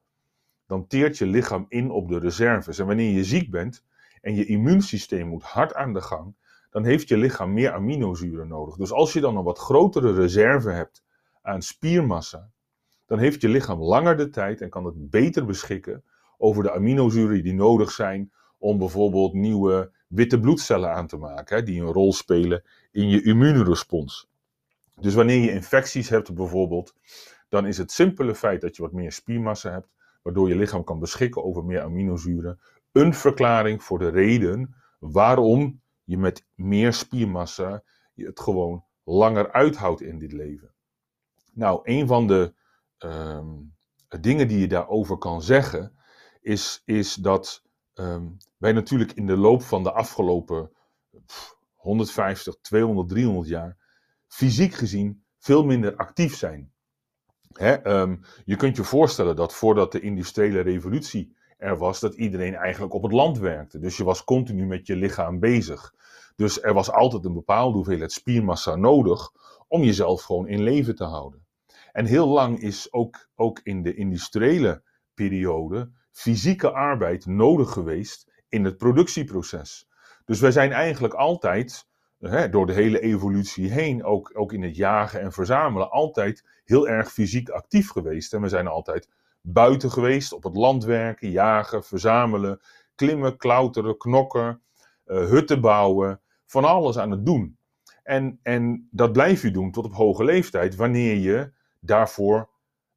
dan 0.68 0.88
teert 0.88 1.18
je 1.18 1.26
lichaam 1.26 1.66
in 1.70 1.92
op 1.92 2.08
de 2.10 2.20
reserves. 2.20 2.80
En 2.80 2.86
wanneer 2.86 3.12
je 3.12 3.24
ziek 3.24 3.52
bent 3.52 3.84
en 4.22 4.36
je 4.36 4.46
immuunsysteem 4.46 5.28
moet 5.28 5.44
hard 5.44 5.74
aan 5.74 5.94
de 5.94 6.02
gang, 6.02 6.36
dan 6.76 6.86
heeft 6.86 7.08
je 7.08 7.18
lichaam 7.18 7.54
meer 7.54 7.72
aminozuren 7.72 8.48
nodig. 8.48 8.76
Dus 8.76 8.92
als 8.92 9.14
je 9.14 9.22
dan 9.22 9.38
een 9.38 9.44
wat 9.44 9.58
grotere 9.58 10.14
reserve 10.14 10.70
hebt 10.70 11.04
aan 11.42 11.62
spiermassa, 11.62 12.52
dan 13.06 13.20
heeft 13.20 13.42
je 13.42 13.50
lichaam 13.50 13.80
langer 13.82 14.18
de 14.18 14.30
tijd 14.30 14.62
en 14.62 14.70
kan 14.70 14.86
het 14.86 15.10
beter 15.10 15.46
beschikken 15.46 16.04
over 16.38 16.64
de 16.64 16.72
aminozuren 16.72 17.44
die 17.44 17.54
nodig 17.54 17.92
zijn 17.92 18.32
om 18.58 18.78
bijvoorbeeld 18.78 19.34
nieuwe 19.34 19.92
witte 20.08 20.40
bloedcellen 20.40 20.92
aan 20.94 21.08
te 21.08 21.18
maken, 21.18 21.66
die 21.66 21.82
een 21.82 21.92
rol 21.92 22.14
spelen 22.14 22.64
in 22.92 23.10
je 23.10 23.24
immuunrespons. 23.24 24.30
Dus 25.00 25.14
wanneer 25.14 25.44
je 25.44 25.52
infecties 25.52 26.10
hebt 26.10 26.34
bijvoorbeeld, 26.34 26.96
dan 27.50 27.66
is 27.66 27.78
het 27.78 27.92
simpele 27.92 28.36
feit 28.36 28.62
dat 28.62 28.76
je 28.76 28.82
wat 28.82 28.92
meer 28.92 29.12
spiermassa 29.12 29.72
hebt, 29.72 29.94
waardoor 30.22 30.50
je 30.50 30.56
lichaam 30.56 30.84
kan 30.84 31.00
beschikken 31.00 31.44
over 31.44 31.66
meer 31.66 31.82
aminozuren, 31.82 32.60
een 32.92 33.14
verklaring 33.14 33.84
voor 33.84 34.00
de 34.00 34.10
reden 34.10 34.76
waarom 35.00 35.84
je 36.06 36.18
met 36.18 36.46
meer 36.54 36.94
spiermassa 36.94 37.84
je 38.14 38.26
het 38.26 38.40
gewoon 38.40 38.86
langer 39.04 39.52
uithoudt 39.52 40.02
in 40.02 40.20
dit 40.20 40.32
leven. 40.32 40.74
Nou, 41.54 41.80
een 41.84 42.08
van 42.08 42.28
de 42.28 42.54
ehm, 42.98 43.54
dingen 44.20 44.48
die 44.48 44.60
je 44.60 44.68
daarover 44.68 45.18
kan 45.18 45.42
zeggen, 45.42 45.96
is, 46.42 46.82
is 46.86 47.14
dat 47.14 47.64
ehm, 47.94 48.28
wij 48.58 48.72
natuurlijk 48.72 49.12
in 49.12 49.28
de 49.28 49.38
loop 49.38 49.62
van 49.62 49.84
de 49.84 49.92
afgelopen 49.92 50.72
150, 51.74 52.56
200, 52.62 53.10
300 53.10 53.48
jaar 53.48 53.78
fysiek 54.28 54.74
gezien 54.74 55.24
veel 55.40 55.66
minder 55.66 55.96
actief 55.96 56.36
zijn. 56.36 56.74
Hè, 57.54 57.74
ehm, 57.74 58.18
je 58.46 58.56
kunt 58.56 58.76
je 58.76 58.84
voorstellen 58.84 59.36
dat 59.36 59.54
voordat 59.54 59.92
de 59.92 60.00
industriële 60.00 60.62
revolutie 60.62 61.36
er 61.66 61.78
was, 61.78 62.00
dat 62.00 62.14
iedereen 62.14 62.56
eigenlijk 62.56 62.94
op 62.94 63.04
het 63.04 63.12
land 63.12 63.38
werkte. 63.38 63.80
Dus 63.80 63.98
je 63.98 64.04
was 64.04 64.24
continu 64.24 64.66
met 64.66 64.88
je 64.88 64.96
lichaam 64.96 65.40
bezig. 65.40 65.94
Dus 66.36 66.62
er 66.62 66.74
was 66.74 66.92
altijd 66.92 67.26
een 67.26 67.34
bepaalde 67.34 67.76
hoeveelheid 67.76 68.12
spiermassa 68.12 68.76
nodig 68.76 69.32
om 69.68 69.84
jezelf 69.84 70.22
gewoon 70.22 70.48
in 70.48 70.62
leven 70.62 70.96
te 70.96 71.04
houden. 71.04 71.46
En 71.92 72.06
heel 72.06 72.28
lang 72.28 72.60
is 72.60 72.94
ook, 72.94 73.30
ook 73.36 73.60
in 73.64 73.84
de 73.84 73.94
industriële 73.94 74.84
periode 75.14 75.92
fysieke 76.12 76.72
arbeid 76.72 77.26
nodig 77.26 77.72
geweest 77.72 78.32
in 78.50 78.64
het 78.66 78.78
productieproces. 78.78 79.88
Dus 80.26 80.40
wij 80.40 80.52
zijn 80.52 80.72
eigenlijk 80.72 81.14
altijd, 81.14 81.88
hè, 82.20 82.50
door 82.50 82.66
de 82.66 82.74
hele 82.74 83.00
evolutie 83.00 83.72
heen, 83.72 84.04
ook, 84.04 84.32
ook 84.34 84.54
in 84.54 84.64
het 84.64 84.76
jagen 84.76 85.22
en 85.22 85.32
verzamelen, 85.32 85.92
altijd 85.92 86.46
heel 86.66 86.88
erg 86.88 87.12
fysiek 87.12 87.50
actief 87.50 87.90
geweest. 87.90 88.34
En 88.34 88.42
we 88.42 88.50
zijn 88.50 88.68
altijd 88.68 89.10
buiten 89.46 89.92
geweest, 89.92 90.34
op 90.34 90.44
het 90.44 90.56
land 90.56 90.84
werken, 90.84 91.30
jagen, 91.30 91.84
verzamelen, 91.84 92.60
klimmen, 92.96 93.38
klauteren, 93.38 93.98
knokken, 93.98 94.62
uh, 95.08 95.18
hutten 95.18 95.62
bouwen, 95.62 96.22
van 96.46 96.66
alles 96.66 96.98
aan 96.98 97.12
het 97.12 97.26
doen. 97.26 97.58
En, 98.04 98.40
en 98.44 98.88
dat 98.92 99.12
blijf 99.12 99.42
je 99.42 99.52
doen 99.52 99.72
tot 99.72 99.86
op 99.86 99.94
hoge 99.94 100.24
leeftijd, 100.24 100.76
wanneer 100.76 101.16
je 101.16 101.52
daarvoor, 101.80 102.50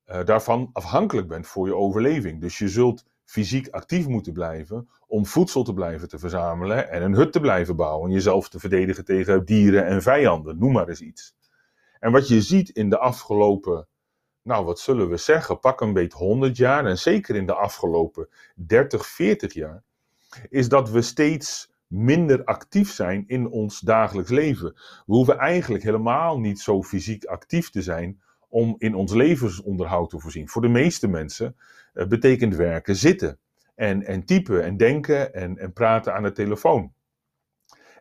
uh, 0.06 0.24
daarvan 0.24 0.70
afhankelijk 0.72 1.28
bent 1.28 1.46
voor 1.46 1.66
je 1.66 1.74
overleving. 1.74 2.40
Dus 2.40 2.58
je 2.58 2.68
zult 2.68 3.04
fysiek 3.24 3.68
actief 3.68 4.06
moeten 4.08 4.32
blijven 4.32 4.88
om 5.06 5.26
voedsel 5.26 5.62
te 5.62 5.74
blijven 5.74 6.08
te 6.08 6.18
verzamelen 6.18 6.90
en 6.90 7.02
een 7.02 7.14
hut 7.14 7.32
te 7.32 7.40
blijven 7.40 7.76
bouwen. 7.76 8.08
En 8.08 8.14
jezelf 8.14 8.48
te 8.48 8.58
verdedigen 8.58 9.04
tegen 9.04 9.44
dieren 9.44 9.87
en 9.87 10.02
vijanden, 10.02 10.58
noem 10.58 10.72
maar 10.72 10.88
eens 10.88 11.00
iets. 11.00 11.37
En 12.00 12.12
wat 12.12 12.28
je 12.28 12.42
ziet 12.42 12.68
in 12.68 12.90
de 12.90 12.98
afgelopen, 12.98 13.88
nou 14.48 14.64
wat 14.64 14.80
zullen 14.80 15.08
we 15.08 15.16
zeggen, 15.16 15.61
pak 15.61 15.80
een 15.80 15.92
beetje 15.92 16.18
100 16.18 16.56
jaar 16.56 16.87
en 16.87 16.98
zeker 16.98 17.37
in 17.37 17.46
de 17.46 17.54
afgelopen 17.54 18.28
30, 18.54 19.06
40 19.06 19.52
jaar, 19.52 19.82
is 20.48 20.68
dat 20.68 20.90
we 20.90 21.02
steeds 21.02 21.72
minder 21.87 22.44
actief 22.44 22.92
zijn 22.92 23.24
in 23.26 23.48
ons 23.48 23.80
dagelijks 23.80 24.30
leven. 24.30 24.72
We 25.06 25.14
hoeven 25.14 25.38
eigenlijk 25.38 25.84
helemaal 25.84 26.40
niet 26.40 26.61
zo 26.61 26.82
fysiek 26.82 27.24
actief 27.24 27.70
te 27.70 27.82
zijn 27.82 28.20
om 28.48 28.74
in 28.78 28.94
ons 28.94 29.12
levensonderhoud 29.12 30.11
te 30.11 30.20
voorzien. 30.20 30.48
Voor 30.48 30.62
de 30.62 30.68
meeste 30.68 31.08
mensen 31.08 31.56
uh, 31.94 32.06
betekent 32.06 32.56
werken 32.56 32.96
zitten 32.96 33.38
en, 33.74 34.04
en 34.04 34.24
typen 34.24 34.64
en 34.64 34.76
denken 34.76 35.34
en, 35.34 35.58
en 35.58 35.72
praten 35.72 36.14
aan 36.14 36.22
de 36.22 36.32
telefoon. 36.32 36.92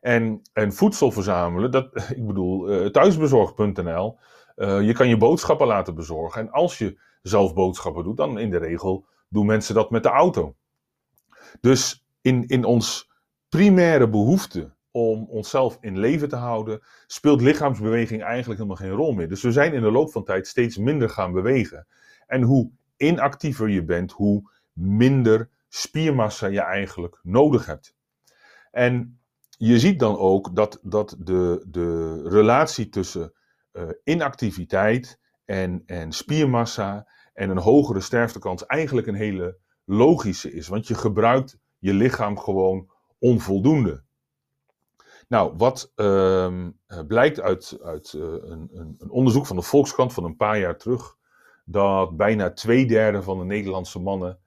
En, 0.02 0.42
en 0.54 0.74
voedsel 0.74 1.12
verzamelen, 1.12 1.72
dat, 1.72 1.90
ik 2.16 2.28
bedoel, 2.28 2.72
uh, 2.72 2.90
thuisbezorg.nl, 2.90 4.18
uh, 4.58 4.82
je 4.82 4.94
kan 4.94 5.08
je 5.08 5.18
boodschappen 5.18 5.68
laten 5.68 5.96
bezorgen. 5.96 6.42
En 6.42 6.52
als 6.52 6.78
je 6.78 7.00
zelf 7.22 7.54
boodschappen 7.54 8.04
doet, 8.04 8.18
dan 8.18 8.40
in 8.40 8.50
de 8.50 8.58
regel 8.58 9.06
doen 9.30 9.46
mensen 9.46 9.76
dat 9.76 9.92
met 9.92 10.04
de 10.04 10.10
auto. 10.10 10.56
Dus 11.62 12.06
in, 12.22 12.48
in 12.48 12.64
ons 12.64 13.12
primaire 13.50 14.10
behoefte 14.10 14.76
om 14.92 15.26
onszelf 15.30 15.78
in 15.82 16.00
leven 16.00 16.30
te 16.30 16.36
houden, 16.36 16.82
speelt 17.08 17.42
lichaamsbeweging 17.42 18.24
eigenlijk 18.24 18.60
helemaal 18.60 18.88
geen 18.88 18.98
rol 18.98 19.14
meer. 19.14 19.30
Dus 19.30 19.42
we 19.42 19.52
zijn 19.52 19.74
in 19.74 19.82
de 19.82 19.92
loop 19.92 20.12
van 20.12 20.24
tijd 20.24 20.48
steeds 20.48 20.78
minder 20.78 21.10
gaan 21.10 21.32
bewegen. 21.32 21.88
En 22.28 22.42
hoe 22.42 22.72
inactiever 22.98 23.70
je 23.70 23.84
bent, 23.84 24.12
hoe 24.12 24.52
minder 24.74 25.50
spiermassa 25.70 26.48
je 26.48 26.62
eigenlijk 26.62 27.20
nodig 27.24 27.66
hebt. 27.66 27.96
En 28.72 29.20
je 29.50 29.80
ziet 29.80 30.00
dan 30.00 30.18
ook 30.18 30.56
dat, 30.56 30.80
dat 30.84 31.16
de, 31.20 31.66
de 31.68 32.22
relatie 32.30 32.90
tussen 32.90 33.34
uh, 33.78 33.90
inactiviteit 34.04 35.20
en, 35.46 35.84
en 35.86 36.12
spiermassa 36.12 37.08
en 37.34 37.50
een 37.50 37.58
hogere 37.58 38.02
sterftekans 38.02 38.66
eigenlijk 38.66 39.08
een 39.08 39.16
hele 39.16 39.58
logische 39.84 40.54
is. 40.54 40.68
Want 40.68 40.88
je 40.88 40.96
gebruikt 40.96 41.58
je 41.80 41.94
lichaam 41.94 42.40
gewoon 42.40 42.90
onvoldoende. 43.20 44.04
Nou, 45.28 45.54
wat 45.58 45.92
uh, 45.96 46.68
blijkt 47.08 47.42
uit, 47.42 47.78
uit 47.84 48.14
uh, 48.14 48.22
een, 48.24 48.70
een, 48.74 49.10
onderzoek 49.10 49.46
van 49.46 49.56
de 49.56 49.62
Volkskrant 49.62 50.14
van 50.14 50.24
een 50.24 50.36
paar 50.36 50.60
jaar 50.60 50.78
terug, 50.78 51.16
dat 51.66 52.18
bijna 52.18 52.54
twee 52.54 52.86
derde 52.86 53.22
van 53.22 53.38
de 53.40 53.46
Nederlandse 53.46 54.00
mannen 54.00 54.40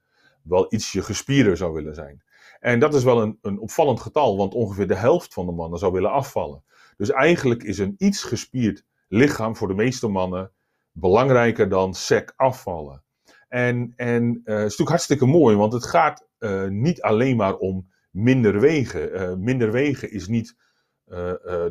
wel 0.42 0.74
ietsje 0.74 1.02
gespierder 1.02 1.56
zou 1.56 1.72
willen 1.72 1.94
zijn. 1.94 2.22
En 2.60 2.80
dat 2.80 2.94
is 2.94 3.04
wel 3.04 3.22
een, 3.22 3.38
een 3.42 3.58
opvallend 3.58 4.00
getal, 4.00 4.36
want 4.36 4.54
ongeveer 4.54 4.86
de 4.86 4.94
helft 4.94 5.34
van 5.34 5.46
de 5.46 5.52
mannen 5.52 5.78
zou 5.78 5.92
willen 5.92 6.12
afvallen. 6.12 6.64
Dus 6.96 7.10
eigenlijk 7.10 7.62
is 7.62 7.78
een 7.78 7.94
iets 7.98 8.22
gespierd 8.22 8.84
lichaam 9.10 9.56
voor 9.56 9.68
de 9.68 9.74
meeste 9.74 10.08
mannen 10.08 10.52
belangrijker 10.92 11.68
dan 11.68 11.94
sec 11.94 12.32
afvallen. 12.36 13.02
En, 13.48 13.92
en 13.96 14.24
uh, 14.24 14.32
het 14.34 14.46
is 14.46 14.62
natuurlijk 14.62 14.88
hartstikke 14.88 15.26
mooi, 15.26 15.56
want 15.56 15.72
het 15.72 15.84
gaat 15.86 16.28
uh, 16.38 16.66
niet 16.66 17.02
alleen 17.02 17.36
maar 17.36 17.56
om 17.56 17.90
minder 18.10 18.60
wegen. 18.60 19.14
Uh, 19.14 19.34
minder 19.34 19.72
wegen 19.72 20.10
is 20.10 20.28
niet 20.28 20.56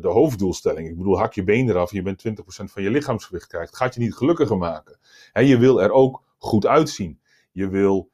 hoofddoelstelling. 0.08 0.88
Ik 0.88 0.96
bedoel, 0.96 1.18
hak 1.18 1.32
je 1.32 1.44
been 1.44 1.68
eraf, 1.68 1.92
je 1.92 2.02
bent 2.02 2.28
20% 2.28 2.32
van 2.44 2.82
je 2.82 2.90
lichaamsgewicht 2.90 3.46
krijgt. 3.46 3.76
Gaat 3.76 3.94
je 3.94 4.00
niet 4.00 4.14
gelukkiger 4.14 4.56
maken. 4.56 4.98
He, 5.32 5.40
je 5.40 5.58
wil 5.58 5.82
er 5.82 5.90
ook 5.90 6.22
goed 6.38 6.66
uitzien. 6.66 7.20
Je 7.50 7.68
wil 7.68 8.10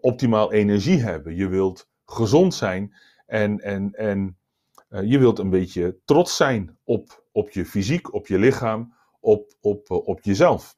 optimaal 0.00 0.52
energie 0.52 1.02
hebben. 1.02 1.36
Je 1.36 1.48
wilt 1.48 1.88
gezond 2.04 2.54
zijn. 2.54 2.94
En, 3.26 3.60
en, 3.60 3.92
en 3.92 4.36
je 4.88 5.18
wilt 5.18 5.38
een 5.38 5.50
beetje 5.50 5.98
trots 6.04 6.36
zijn 6.36 6.78
op, 6.84 7.24
op 7.32 7.50
je 7.50 7.64
fysiek, 7.64 8.14
op 8.14 8.26
je 8.26 8.38
lichaam, 8.38 8.94
op, 9.20 9.52
op, 9.60 9.90
op 9.90 10.20
jezelf. 10.22 10.76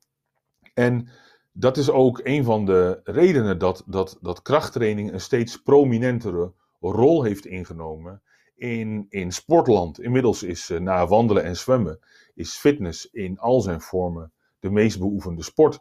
En 0.74 1.08
dat 1.52 1.76
is 1.76 1.90
ook 1.90 2.20
een 2.22 2.44
van 2.44 2.64
de 2.64 3.00
redenen 3.04 3.58
dat, 3.58 3.82
dat, 3.86 4.18
dat 4.20 4.42
krachttraining 4.42 5.12
een 5.12 5.20
steeds 5.20 5.62
prominentere 5.62 6.52
rol 6.80 7.22
heeft 7.22 7.46
ingenomen 7.46 8.22
in, 8.56 9.06
in 9.08 9.32
sportland. 9.32 10.00
Inmiddels 10.00 10.42
is 10.42 10.70
uh, 10.70 10.80
na 10.80 11.06
wandelen 11.06 11.44
en 11.44 11.56
zwemmen 11.56 11.98
is 12.34 12.56
fitness 12.56 13.10
in 13.10 13.38
al 13.38 13.60
zijn 13.60 13.80
vormen 13.80 14.32
de 14.58 14.70
meest 14.70 14.98
beoefende 14.98 15.42
sport. 15.42 15.80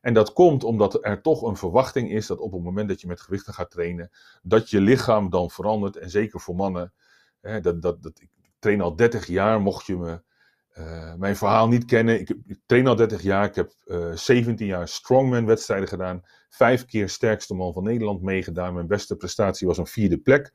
En 0.00 0.14
dat 0.14 0.32
komt 0.32 0.64
omdat 0.64 1.04
er 1.04 1.22
toch 1.22 1.42
een 1.42 1.56
verwachting 1.56 2.10
is 2.10 2.26
dat 2.26 2.38
op 2.38 2.52
het 2.52 2.62
moment 2.62 2.88
dat 2.88 3.00
je 3.00 3.06
met 3.06 3.20
gewichten 3.20 3.54
gaat 3.54 3.70
trainen, 3.70 4.10
dat 4.42 4.70
je 4.70 4.80
lichaam 4.80 5.30
dan 5.30 5.50
verandert. 5.50 5.96
En 5.96 6.10
zeker 6.10 6.40
voor 6.40 6.54
mannen, 6.54 6.92
dat, 7.62 7.82
dat, 7.82 8.02
dat, 8.02 8.20
ik 8.20 8.28
train 8.58 8.80
al 8.80 8.96
30 8.96 9.26
jaar, 9.26 9.60
mocht 9.60 9.86
je 9.86 9.96
me 9.96 10.20
uh, 10.78 11.14
mijn 11.14 11.36
verhaal 11.36 11.68
niet 11.68 11.84
kennen. 11.84 12.20
Ik, 12.20 12.36
train 12.66 12.86
al 12.86 12.96
30 12.96 13.22
jaar. 13.22 13.44
Ik 13.44 13.54
heb 13.54 13.72
uh, 13.84 14.10
eh, 14.10 14.16
17 14.16 14.66
jaar 14.66 14.88
strongman 14.88 15.46
wedstrijden 15.46 15.88
gedaan. 15.88 16.22
Vijf 16.48 16.84
keer 16.84 17.08
sterkste 17.08 17.54
man 17.54 17.72
van 17.72 17.82
Nederland 17.82 18.22
meegedaan. 18.22 18.74
Mijn 18.74 18.86
beste 18.86 19.16
prestatie 19.16 19.66
was 19.66 19.78
een 19.78 19.86
vierde 19.86 20.18
plek. 20.18 20.52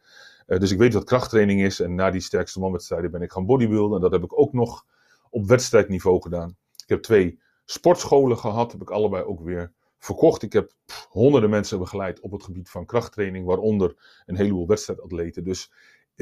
Uh, 0.48 0.60
dus 0.60 0.72
ik 0.72 0.78
weet 0.78 0.94
wat 0.94 1.04
krachttraining 1.04 1.62
is. 1.62 1.80
En 1.80 1.96
na 1.96 2.12
die 2.12 2.22
sterkste 2.22 2.60
man 2.60 2.72
wedstrijden 2.72 3.12
ben 3.12 3.22
ik 3.22 3.32
gaan 3.32 3.46
bodybuilden. 3.46 3.96
En 3.96 4.02
dat 4.02 4.12
heb 4.12 4.24
ik 4.24 4.40
ook 4.40 4.54
nog 4.54 4.86
op 5.30 5.48
wedstrijdniveau 5.48 6.22
gedaan. 6.22 6.58
Ik 6.84 6.90
heb 6.90 7.02
twee 7.02 7.40
sportscholen 7.66 8.38
gehad. 8.38 8.72
Heb 8.72 8.82
ik 8.82 8.90
allebei 8.90 9.24
ook 9.24 9.42
weer 9.42 9.72
verkocht. 9.98 10.42
Ik 10.42 10.54
heb 10.54 10.74
honderden 11.10 11.50
mensen 11.50 11.80
begeleid 11.80 12.20
op 12.20 12.32
het 12.32 12.44
gebied 12.44 12.70
van 12.70 12.86
krachttraining. 12.86 13.46
Waaronder 13.46 14.22
een 14.26 14.36
heleboel 14.36 14.68
wedstrijdatleten. 14.68 15.44
Dus 15.44 15.72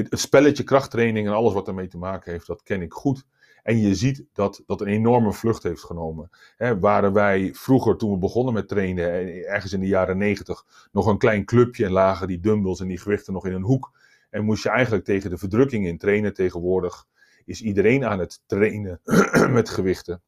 het, 0.07 0.19
spelletje 0.19 0.63
krachttraining 0.63 1.27
en 1.27 1.33
alles 1.33 1.53
wat 1.53 1.67
ermee 1.67 1.87
te 1.87 1.97
maken 1.97 2.31
heeft, 2.31 2.47
dat 2.47 2.63
ken 2.63 2.81
ik 2.81 2.93
goed. 2.93 3.25
En 3.63 3.77
je 3.77 3.95
ziet 3.95 4.25
dat 4.33 4.63
dat 4.65 4.81
een 4.81 4.87
enorme 4.87 5.33
vlucht 5.33 5.63
heeft 5.63 5.83
genomen. 5.83 6.29
Waren 6.79 7.13
wij 7.13 7.49
vroeger, 7.53 7.97
toen 7.97 8.11
we 8.11 8.17
begonnen 8.17 8.53
met 8.53 8.67
trainen, 8.67 9.05
ergens 9.45 9.73
in 9.73 9.79
de 9.79 9.87
jaren 9.87 10.17
negentig, 10.17 10.65
nog 10.91 11.05
een 11.05 11.17
klein 11.17 11.45
clubje 11.45 11.85
en 11.85 11.91
lagen 11.91 12.27
die 12.27 12.39
dumbbells 12.39 12.79
en 12.79 12.87
die 12.87 12.99
gewichten 12.99 13.33
nog 13.33 13.45
in 13.45 13.53
een 13.53 13.63
hoek. 13.63 13.91
En 14.29 14.45
moest 14.45 14.63
je 14.63 14.69
eigenlijk 14.69 15.05
tegen 15.05 15.29
de 15.29 15.37
verdrukking 15.37 15.87
in 15.87 15.97
trainen. 15.97 16.33
Tegenwoordig 16.33 17.05
is 17.45 17.61
iedereen 17.61 18.05
aan 18.05 18.19
het 18.19 18.41
trainen 18.45 19.01
met 19.57 19.69
gewichten. 19.69 20.21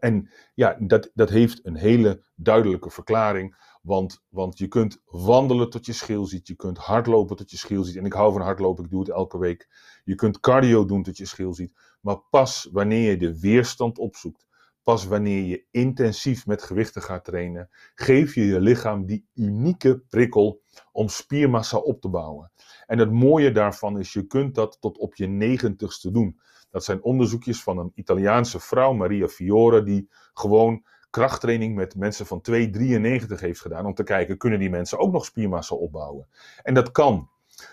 En 0.00 0.30
ja, 0.54 0.76
dat, 0.80 1.10
dat 1.14 1.30
heeft 1.30 1.60
een 1.62 1.76
hele 1.76 2.22
duidelijke 2.34 2.90
verklaring. 2.90 3.56
Want, 3.84 4.22
want 4.28 4.58
je 4.58 4.68
kunt 4.68 5.02
wandelen 5.04 5.70
tot 5.70 5.86
je 5.86 5.92
schil 5.92 6.24
ziet. 6.24 6.46
Je 6.46 6.54
kunt 6.54 6.78
hardlopen 6.78 7.36
tot 7.36 7.50
je 7.50 7.56
schil 7.56 7.84
ziet. 7.84 7.96
En 7.96 8.04
ik 8.04 8.12
hou 8.12 8.32
van 8.32 8.40
hardlopen, 8.40 8.84
ik 8.84 8.90
doe 8.90 9.00
het 9.00 9.10
elke 9.10 9.38
week. 9.38 9.68
Je 10.04 10.14
kunt 10.14 10.40
cardio 10.40 10.84
doen 10.84 11.02
tot 11.02 11.16
je 11.16 11.26
schil 11.26 11.54
ziet. 11.54 11.72
Maar 12.00 12.18
pas 12.30 12.68
wanneer 12.72 13.10
je 13.10 13.16
de 13.16 13.40
weerstand 13.40 13.98
opzoekt. 13.98 14.46
Pas 14.82 15.06
wanneer 15.06 15.42
je 15.42 15.66
intensief 15.70 16.46
met 16.46 16.62
gewichten 16.62 17.02
gaat 17.02 17.24
trainen. 17.24 17.68
Geef 17.94 18.34
je 18.34 18.44
je 18.44 18.60
lichaam 18.60 19.06
die 19.06 19.28
unieke 19.34 19.98
prikkel 19.98 20.62
om 20.92 21.08
spiermassa 21.08 21.78
op 21.78 22.00
te 22.00 22.08
bouwen. 22.08 22.52
En 22.86 22.98
het 22.98 23.12
mooie 23.12 23.52
daarvan 23.52 23.98
is, 23.98 24.12
je 24.12 24.26
kunt 24.26 24.54
dat 24.54 24.76
tot 24.80 24.98
op 24.98 25.14
je 25.14 25.26
negentigste 25.26 26.10
doen. 26.10 26.40
Dat 26.70 26.84
zijn 26.84 27.02
onderzoekjes 27.02 27.62
van 27.62 27.78
een 27.78 27.92
Italiaanse 27.94 28.60
vrouw, 28.60 28.92
Maria 28.92 29.28
Fiore, 29.28 29.82
die 29.82 30.08
gewoon 30.34 30.84
krachttraining 31.14 31.74
met 31.74 31.96
mensen 31.96 32.26
van 32.26 32.42
2,93 32.50 32.56
heeft 33.40 33.60
gedaan. 33.60 33.86
Om 33.86 33.94
te 33.94 34.02
kijken, 34.02 34.36
kunnen 34.36 34.58
die 34.58 34.70
mensen 34.70 34.98
ook 34.98 35.12
nog 35.12 35.24
spiermassa 35.24 35.74
opbouwen? 35.74 36.26
En 36.62 36.74
dat 36.74 36.90
kan. 36.90 37.28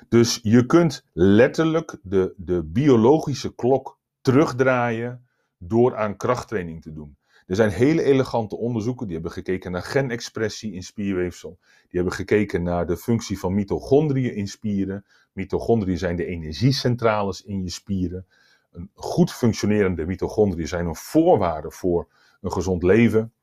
Dus 0.10 0.40
je 0.44 0.66
kunt 0.66 1.06
letterlijk 1.14 1.98
de, 2.04 2.34
de 2.38 2.64
biologische 2.64 3.56
klok 3.56 4.00
terugdraaien 4.22 5.28
door 5.58 5.96
aan 5.96 6.18
krachttraining 6.18 6.82
te 6.82 6.94
doen. 6.94 7.18
Er 7.46 7.56
zijn 7.56 7.70
hele 7.70 8.04
elegante 8.04 8.58
onderzoeken 8.58 9.06
die 9.06 9.16
hebben 9.16 9.34
gekeken 9.34 9.72
naar 9.72 9.84
genexpressie 9.84 10.74
in 10.74 10.84
spierweefsel. 10.84 11.58
Die 11.62 12.00
hebben 12.00 12.14
gekeken 12.14 12.64
naar 12.64 12.88
de 12.88 12.98
functie 12.98 13.40
van 13.40 13.54
mitochondriën 13.54 14.36
in 14.36 14.48
spieren. 14.48 15.06
Mitochondriën 15.32 15.98
zijn 15.98 16.16
de 16.16 16.26
energiecentrales 16.26 17.42
in 17.44 17.64
je 17.64 17.70
spieren. 17.70 18.26
Een 18.72 18.90
goed 18.94 19.32
functionerende 19.32 20.06
mitochondriën 20.06 20.68
zijn 20.68 20.86
een 20.86 20.96
voorwaarde 20.96 21.72
voor 21.72 22.08
een 22.42 22.52
gezond 22.52 22.84
leven. 22.84 23.34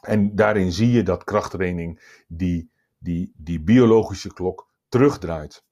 En 0.00 0.34
daarin 0.34 0.72
zie 0.72 0.90
je 0.90 1.02
dat 1.02 1.24
krachttraining 1.24 2.22
die, 2.28 2.70
die, 2.98 3.32
die 3.36 3.60
biologische 3.60 4.32
klok 4.32 4.68
terugdraait. 4.88 5.64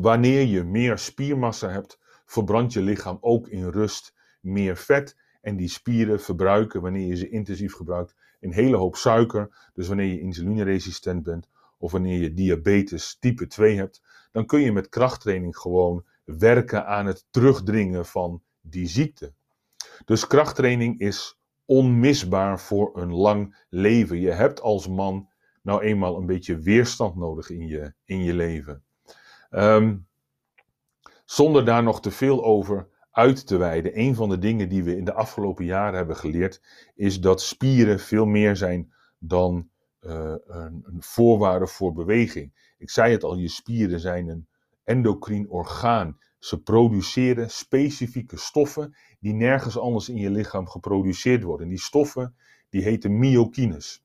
Wanneer 0.00 0.46
je 0.46 0.64
meer 0.64 0.98
spiermassa 0.98 1.68
hebt, 1.68 1.98
verbrandt 2.26 2.72
je 2.72 2.82
lichaam 2.82 3.18
ook 3.20 3.48
in 3.48 3.68
rust 3.68 4.14
meer 4.40 4.76
vet. 4.76 5.16
En 5.40 5.56
die 5.56 5.68
spieren 5.68 6.20
verbruiken, 6.20 6.80
wanneer 6.80 7.06
je 7.06 7.16
ze 7.16 7.28
intensief 7.28 7.74
gebruikt, 7.74 8.14
een 8.40 8.52
hele 8.52 8.76
hoop 8.76 8.96
suiker. 8.96 9.70
Dus 9.74 9.88
wanneer 9.88 10.06
je 10.06 10.20
insulineresistent 10.20 11.22
bent 11.22 11.48
of 11.78 11.92
wanneer 11.92 12.20
je 12.20 12.32
diabetes 12.32 13.16
type 13.20 13.46
2 13.46 13.76
hebt, 13.76 14.02
dan 14.32 14.46
kun 14.46 14.60
je 14.60 14.72
met 14.72 14.88
krachttraining 14.88 15.56
gewoon 15.56 16.04
werken 16.24 16.86
aan 16.86 17.06
het 17.06 17.26
terugdringen 17.30 18.06
van 18.06 18.42
die 18.60 18.86
ziekte. 18.86 19.32
Dus 20.04 20.26
krachttraining 20.26 21.00
is 21.00 21.37
onmisbaar 21.68 22.60
voor 22.60 22.96
een 22.96 23.12
lang 23.12 23.64
leven. 23.68 24.20
Je 24.20 24.30
hebt 24.30 24.60
als 24.60 24.88
man 24.88 25.28
nou 25.62 25.82
eenmaal 25.82 26.16
een 26.16 26.26
beetje 26.26 26.58
weerstand 26.58 27.16
nodig 27.16 27.50
in 27.50 27.66
je, 27.66 27.92
in 28.04 28.24
je 28.24 28.34
leven. 28.34 28.82
Um, 29.50 30.06
zonder 31.24 31.64
daar 31.64 31.82
nog 31.82 32.00
te 32.00 32.10
veel 32.10 32.44
over 32.44 32.88
uit 33.10 33.46
te 33.46 33.56
wijden. 33.56 33.98
Een 33.98 34.14
van 34.14 34.28
de 34.28 34.38
dingen 34.38 34.68
die 34.68 34.82
we 34.82 34.96
in 34.96 35.04
de 35.04 35.12
afgelopen 35.12 35.64
jaren 35.64 35.96
hebben 35.96 36.16
geleerd, 36.16 36.62
is 36.94 37.20
dat 37.20 37.42
spieren 37.42 38.00
veel 38.00 38.26
meer 38.26 38.56
zijn 38.56 38.92
dan 39.18 39.68
uh, 40.00 40.34
een, 40.46 40.82
een, 40.86 41.02
voorwaarde 41.02 41.66
voor 41.66 41.92
beweging. 41.92 42.74
Ik 42.78 42.90
zei 42.90 43.12
het 43.12 43.24
al, 43.24 43.36
je 43.36 43.48
spieren 43.48 44.00
zijn 44.00 44.28
een 44.28 44.48
endocrine 44.84 45.48
orgaan. 45.48 46.18
Ze 46.38 46.62
produceren 46.62 47.50
specifieke 47.50 48.36
stoffen 48.36 48.96
die 49.20 49.34
nergens 49.34 49.78
anders 49.78 50.08
in 50.08 50.16
je 50.16 50.30
lichaam 50.30 50.68
geproduceerd 50.68 51.42
worden. 51.42 51.68
Die 51.68 51.80
stoffen 51.80 52.34
die 52.70 52.82
heten 52.82 53.18
myokines. 53.18 54.04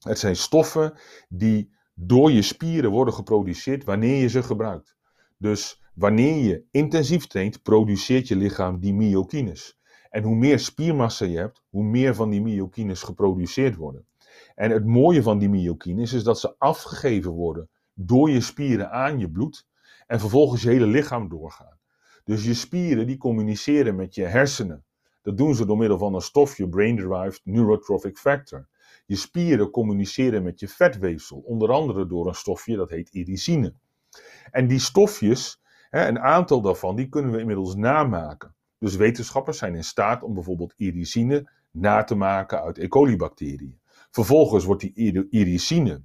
Het 0.00 0.18
zijn 0.18 0.36
stoffen 0.36 0.98
die 1.28 1.70
door 1.94 2.30
je 2.30 2.42
spieren 2.42 2.90
worden 2.90 3.14
geproduceerd 3.14 3.84
wanneer 3.84 4.20
je 4.20 4.28
ze 4.28 4.42
gebruikt. 4.42 4.96
Dus 5.36 5.82
wanneer 5.94 6.44
je 6.44 6.64
intensief 6.70 7.26
traint, 7.26 7.62
produceert 7.62 8.28
je 8.28 8.36
lichaam 8.36 8.80
die 8.80 8.94
myokines. 8.94 9.78
En 10.10 10.22
hoe 10.22 10.36
meer 10.36 10.58
spiermassa 10.58 11.24
je 11.24 11.36
hebt, 11.36 11.62
hoe 11.68 11.84
meer 11.84 12.14
van 12.14 12.30
die 12.30 12.40
myokines 12.40 13.02
geproduceerd 13.02 13.76
worden. 13.76 14.06
En 14.54 14.70
het 14.70 14.86
mooie 14.86 15.22
van 15.22 15.38
die 15.38 15.48
myokines 15.48 16.12
is 16.12 16.24
dat 16.24 16.40
ze 16.40 16.54
afgegeven 16.58 17.30
worden 17.30 17.68
door 17.94 18.30
je 18.30 18.40
spieren 18.40 18.90
aan 18.90 19.18
je 19.18 19.30
bloed 19.30 19.66
en 20.10 20.20
vervolgens 20.20 20.62
je 20.62 20.68
hele 20.68 20.86
lichaam 20.86 21.28
doorgaan. 21.28 21.78
Dus 22.24 22.44
je 22.44 22.54
spieren 22.54 23.06
die 23.06 23.16
communiceren 23.16 23.96
met 23.96 24.14
je 24.14 24.24
hersenen. 24.24 24.84
Dat 25.22 25.36
doen 25.36 25.54
ze 25.54 25.66
door 25.66 25.76
middel 25.76 25.98
van 25.98 26.14
een 26.14 26.20
stofje 26.20 26.68
brain-derived 26.68 27.40
neurotrophic 27.44 28.18
factor. 28.18 28.68
Je 29.06 29.16
spieren 29.16 29.70
communiceren 29.70 30.42
met 30.42 30.60
je 30.60 30.68
vetweefsel, 30.68 31.38
onder 31.38 31.70
andere 31.70 32.06
door 32.06 32.26
een 32.26 32.34
stofje 32.34 32.76
dat 32.76 32.90
heet 32.90 33.08
irisine. 33.08 33.74
En 34.50 34.66
die 34.66 34.78
stofjes, 34.78 35.62
een 35.90 36.20
aantal 36.20 36.60
daarvan, 36.60 36.96
die 36.96 37.08
kunnen 37.08 37.32
we 37.32 37.38
inmiddels 37.38 37.74
namaken. 37.74 38.54
Dus 38.78 38.96
wetenschappers 38.96 39.58
zijn 39.58 39.74
in 39.74 39.84
staat 39.84 40.22
om 40.22 40.34
bijvoorbeeld 40.34 40.74
irisine 40.76 41.50
na 41.70 42.04
te 42.04 42.14
maken 42.14 42.62
uit 42.62 42.78
E. 42.78 42.88
coli-bacteriën. 42.88 43.80
Vervolgens 44.10 44.64
wordt 44.64 44.80
die 44.80 45.28
irisine 45.30 46.02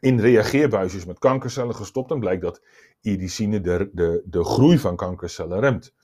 in 0.00 0.20
reageerbuisjes 0.20 1.04
met 1.04 1.18
kankercellen 1.18 1.74
gestopt 1.74 2.10
en 2.10 2.20
blijkt 2.20 2.42
dat 2.42 2.62
irisine 3.00 3.60
de, 3.60 3.90
de, 3.92 4.22
de 4.24 4.44
groei 4.44 4.78
van 4.78 4.96
kankercellen 4.96 5.60
remt. 5.60 5.94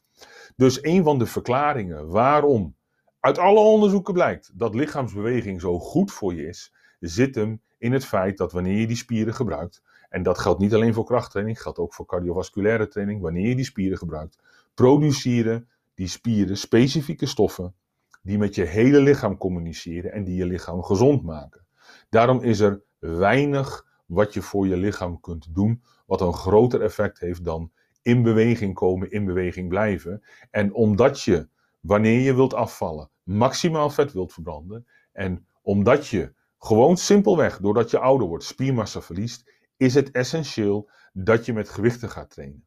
Dus 0.57 0.83
een 0.83 1.03
van 1.03 1.19
de 1.19 1.27
verklaringen 1.27 2.09
waarom 2.09 2.77
uit 3.21 3.39
alle 3.39 3.61
onderzoeken 3.61 4.15
blijkt 4.15 4.51
dat 4.55 4.75
lichaamsbeweging 4.75 5.61
zo 5.61 5.79
goed 5.79 6.13
voor 6.13 6.35
je 6.35 6.47
is, 6.47 6.75
zit 7.01 7.35
hem 7.35 7.61
in 7.79 7.93
het 7.93 8.05
feit 8.05 8.37
dat 8.37 8.53
wanneer 8.53 8.79
je 8.79 8.87
die 8.87 8.97
spieren 8.97 9.35
gebruikt, 9.35 9.83
en 10.09 10.23
dat 10.23 10.39
geldt 10.39 10.61
niet 10.61 10.75
alleen 10.75 10.95
voor 10.95 11.05
krachttraining, 11.05 11.63
geldt 11.63 11.79
ook 11.79 11.95
voor 11.95 12.07
cardiovasculaire 12.07 12.89
training, 12.89 13.21
wanneer 13.21 13.49
je 13.49 13.57
die 13.57 13.65
spieren 13.65 13.99
gebruikt, 13.99 14.39
produceren 14.75 15.69
die 15.95 16.09
spieren 16.09 16.57
specifieke 16.57 17.27
stoffen 17.27 17.75
die 18.23 18.39
met 18.39 18.55
je 18.55 18.65
hele 18.65 19.01
lichaam 19.01 19.37
communiceren 19.37 20.13
en 20.13 20.25
die 20.25 20.35
je 20.35 20.47
lichaam 20.47 20.83
gezond 20.83 21.23
maken. 21.23 21.67
Daarom 22.09 22.43
is 22.43 22.61
er 22.61 22.83
weinig 22.99 23.87
wat 24.07 24.35
je 24.35 24.43
voor 24.43 24.67
je 24.67 24.77
lichaam 24.77 25.21
kunt 25.21 25.55
doen, 25.55 25.83
wat 26.13 26.21
een 26.21 26.35
groter 26.35 26.83
effect 26.83 27.19
heeft 27.19 27.45
dan 27.45 27.73
in 28.03 28.23
beweging 28.23 28.75
komen, 28.75 29.11
in 29.11 29.25
beweging 29.25 29.69
blijven. 29.69 30.23
En 30.51 30.75
omdat 30.75 31.21
je, 31.21 31.49
wanneer 31.81 32.21
je 32.21 32.35
wilt 32.35 32.55
afvallen, 32.55 33.11
maximaal 33.23 33.91
vet 33.91 34.13
wilt 34.13 34.33
verbranden. 34.33 34.87
En 35.13 35.47
omdat 35.63 36.07
je 36.07 36.35
gewoon 36.59 36.97
simpelweg, 36.97 37.59
doordat 37.59 37.91
je 37.91 37.99
ouder 37.99 38.27
wordt, 38.29 38.45
spiermassa 38.45 39.01
verliest, 39.01 39.53
is 39.77 39.95
het 39.95 40.11
essentieel 40.11 40.91
dat 41.13 41.47
je 41.47 41.53
met 41.53 41.69
gewichten 41.69 42.11
gaat 42.11 42.31
trainen. 42.31 42.67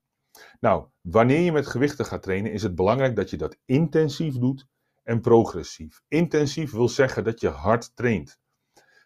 Nou, 0.59 0.87
wanneer 1.01 1.41
je 1.41 1.51
met 1.51 1.67
gewichten 1.67 2.05
gaat 2.05 2.23
trainen, 2.23 2.51
is 2.51 2.63
het 2.63 2.75
belangrijk 2.75 3.15
dat 3.15 3.29
je 3.29 3.37
dat 3.37 3.57
intensief 3.65 4.37
doet 4.37 4.67
en 5.03 5.21
progressief. 5.21 6.01
Intensief 6.07 6.71
wil 6.71 6.89
zeggen 6.89 7.23
dat 7.23 7.39
je 7.41 7.49
hard 7.49 7.95
traint. 7.95 8.39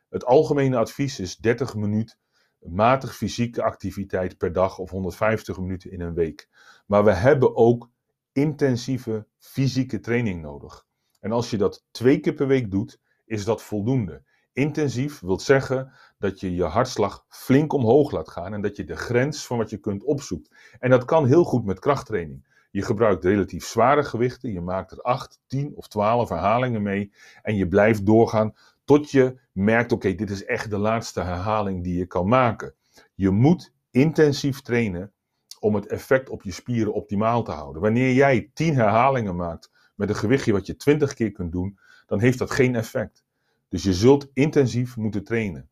Het 0.10 0.26
algemene 0.26 0.78
advies 0.78 1.20
is 1.20 1.36
30 1.38 1.76
minuten 1.76 2.18
matig 2.60 3.16
fysieke 3.16 3.64
activiteit 3.64 4.38
per 4.38 4.54
dag 4.54 4.78
of 4.78 4.90
150 4.90 5.60
minuten 5.60 5.92
in 5.92 6.02
een 6.02 6.14
week. 6.14 6.50
Maar 6.86 7.04
we 7.04 7.14
hebben 7.14 7.56
ook 7.56 7.90
intensieve 8.32 9.28
fysieke 9.38 10.00
training 10.00 10.42
nodig. 10.42 10.86
En 11.20 11.32
als 11.32 11.50
je 11.50 11.58
dat 11.58 11.86
twee 11.92 12.20
keer 12.20 12.34
per 12.34 12.48
week 12.48 12.72
doet, 12.72 13.00
is 13.26 13.46
dat 13.46 13.62
voldoende. 13.62 14.24
Intensief 14.54 15.20
wil 15.20 15.40
zeggen 15.40 15.92
dat 16.18 16.40
je 16.40 16.56
je 16.56 16.64
hartslag 16.64 17.26
flink 17.28 17.74
omhoog 17.74 18.12
laat 18.12 18.30
gaan 18.30 18.54
en 18.54 18.62
dat 18.62 18.76
je 18.76 18.84
de 18.84 18.96
grens 18.96 19.46
van 19.46 19.58
wat 19.58 19.70
je 19.70 19.78
kunt 19.78 20.04
opzoekt. 20.04 20.56
En 20.80 20.90
dat 20.90 21.06
kan 21.06 21.26
heel 21.26 21.44
goed 21.44 21.66
met 21.66 21.80
krachttraining. 21.80 22.48
Je 22.72 22.82
gebruikt 22.82 23.24
relatief 23.24 23.66
zware 23.66 24.04
gewichten, 24.04 24.52
je 24.52 24.62
maakt 24.62 24.92
er 24.92 25.02
8, 25.02 25.40
10 25.48 25.76
of 25.76 25.88
12 25.88 26.30
herhalingen 26.30 26.82
mee 26.82 27.14
en 27.42 27.56
je 27.56 27.68
blijft 27.68 28.06
doorgaan 28.06 28.54
tot 28.90 29.12
je 29.12 29.40
merkt, 29.52 29.92
oké, 29.92 30.16
dit 30.16 30.30
is 30.30 30.46
echt 30.46 30.70
de 30.70 30.78
laatste 30.78 31.22
herhaling 31.22 31.84
die 31.84 31.98
je 31.98 32.06
kan 32.06 32.28
maken. 32.28 32.74
Je 33.16 33.30
moet 33.30 33.74
intensief 33.92 34.62
trainen 34.62 35.14
om 35.60 35.76
het 35.76 35.88
effect 35.88 36.30
op 36.30 36.44
je 36.44 36.52
spieren 36.52 36.94
optimaal 36.94 37.44
te 37.44 37.52
houden. 37.52 37.82
Wanneer 37.82 38.14
jij 38.14 38.52
10 38.54 38.76
herhalingen 38.76 39.36
maakt 39.36 39.72
met 39.96 40.10
een 40.10 40.16
gewichtje 40.16 40.52
wat 40.52 40.66
je 40.66 40.76
20 40.76 41.14
keer 41.14 41.32
kunt 41.32 41.52
doen, 41.52 41.80
dan 42.06 42.20
heeft 42.20 42.38
dat 42.38 42.52
geen 42.52 42.76
effect. 42.76 43.26
Dus 43.68 43.84
je 43.84 43.94
zult 43.94 44.30
intensief 44.34 44.98
moeten 44.98 45.24
trainen. 45.24 45.70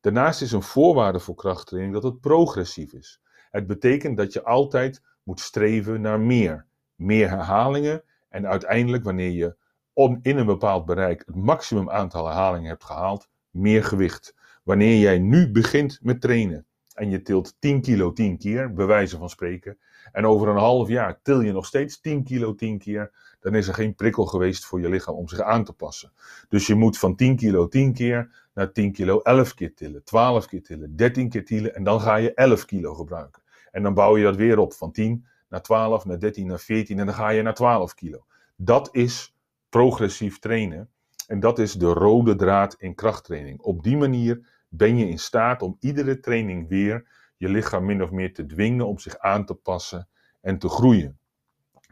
Daarnaast 0.00 0.42
is 0.42 0.52
een 0.52 0.62
voorwaarde 0.62 1.20
voor 1.20 1.34
krachttraining 1.34 1.94
dat 1.94 2.02
het 2.02 2.20
progressief 2.20 2.92
is. 2.92 3.20
Het 3.50 3.66
betekent 3.66 4.16
dat 4.16 4.32
je 4.32 4.44
altijd 4.44 5.02
moet 5.22 5.40
streven 5.40 6.00
naar 6.00 6.20
meer. 6.20 6.66
Meer 6.94 7.28
herhalingen 7.28 8.02
en 8.28 8.46
uiteindelijk 8.46 9.04
wanneer 9.04 9.30
je 9.30 9.56
om 9.96 10.18
in 10.22 10.36
een 10.38 10.46
bepaald 10.46 10.84
bereik 10.84 11.22
het 11.26 11.34
maximum 11.34 11.90
aantal 11.90 12.26
herhalingen 12.26 12.68
hebt 12.68 12.84
gehaald, 12.84 13.28
meer 13.50 13.84
gewicht. 13.84 14.34
Wanneer 14.62 14.98
jij 14.98 15.18
nu 15.18 15.50
begint 15.50 15.98
met 16.02 16.20
trainen 16.20 16.66
en 16.94 17.10
je 17.10 17.22
tilt 17.22 17.56
10 17.58 17.80
kilo 17.80 18.12
10 18.12 18.38
keer, 18.38 18.72
bij 18.72 18.86
wijze 18.86 19.16
van 19.16 19.30
spreken, 19.30 19.78
en 20.12 20.26
over 20.26 20.48
een 20.48 20.56
half 20.56 20.88
jaar 20.88 21.20
til 21.22 21.40
je 21.40 21.52
nog 21.52 21.66
steeds 21.66 22.00
10 22.00 22.24
kilo 22.24 22.54
10 22.54 22.78
keer, 22.78 23.12
dan 23.40 23.54
is 23.54 23.68
er 23.68 23.74
geen 23.74 23.94
prikkel 23.94 24.26
geweest 24.26 24.64
voor 24.64 24.80
je 24.80 24.88
lichaam 24.88 25.14
om 25.14 25.28
zich 25.28 25.40
aan 25.40 25.64
te 25.64 25.72
passen. 25.72 26.12
Dus 26.48 26.66
je 26.66 26.74
moet 26.74 26.98
van 26.98 27.16
10 27.16 27.36
kilo 27.36 27.68
10 27.68 27.92
keer 27.92 28.48
naar 28.54 28.72
10 28.72 28.92
kilo 28.92 29.20
11 29.20 29.54
keer 29.54 29.74
tillen, 29.74 30.04
12 30.04 30.46
keer 30.46 30.62
tillen, 30.62 30.96
13 30.96 31.28
keer 31.28 31.44
tillen 31.44 31.74
en 31.74 31.84
dan 31.84 32.00
ga 32.00 32.16
je 32.16 32.34
11 32.34 32.64
kilo 32.64 32.94
gebruiken. 32.94 33.42
En 33.70 33.82
dan 33.82 33.94
bouw 33.94 34.16
je 34.16 34.24
dat 34.24 34.36
weer 34.36 34.58
op 34.58 34.72
van 34.72 34.92
10 34.92 35.26
naar 35.48 35.62
12, 35.62 36.04
naar 36.04 36.18
13, 36.18 36.46
naar 36.46 36.60
14 36.60 36.98
en 36.98 37.06
dan 37.06 37.14
ga 37.14 37.28
je 37.28 37.42
naar 37.42 37.54
12 37.54 37.94
kilo. 37.94 38.26
Dat 38.56 38.88
is 38.92 39.35
progressief 39.76 40.38
trainen. 40.38 40.90
En 41.26 41.40
dat 41.40 41.58
is 41.58 41.72
de 41.72 41.92
rode 41.92 42.36
draad 42.36 42.74
in 42.78 42.94
krachttraining. 42.94 43.60
Op 43.60 43.82
die 43.82 43.96
manier 43.96 44.48
ben 44.68 44.96
je 44.96 45.08
in 45.08 45.18
staat 45.18 45.62
om 45.62 45.76
iedere 45.80 46.20
training 46.20 46.68
weer 46.68 47.08
je 47.36 47.48
lichaam 47.48 47.84
min 47.84 48.02
of 48.02 48.10
meer 48.10 48.34
te 48.34 48.46
dwingen 48.46 48.86
om 48.86 48.98
zich 48.98 49.18
aan 49.18 49.44
te 49.44 49.54
passen 49.54 50.08
en 50.40 50.58
te 50.58 50.68
groeien. 50.68 51.18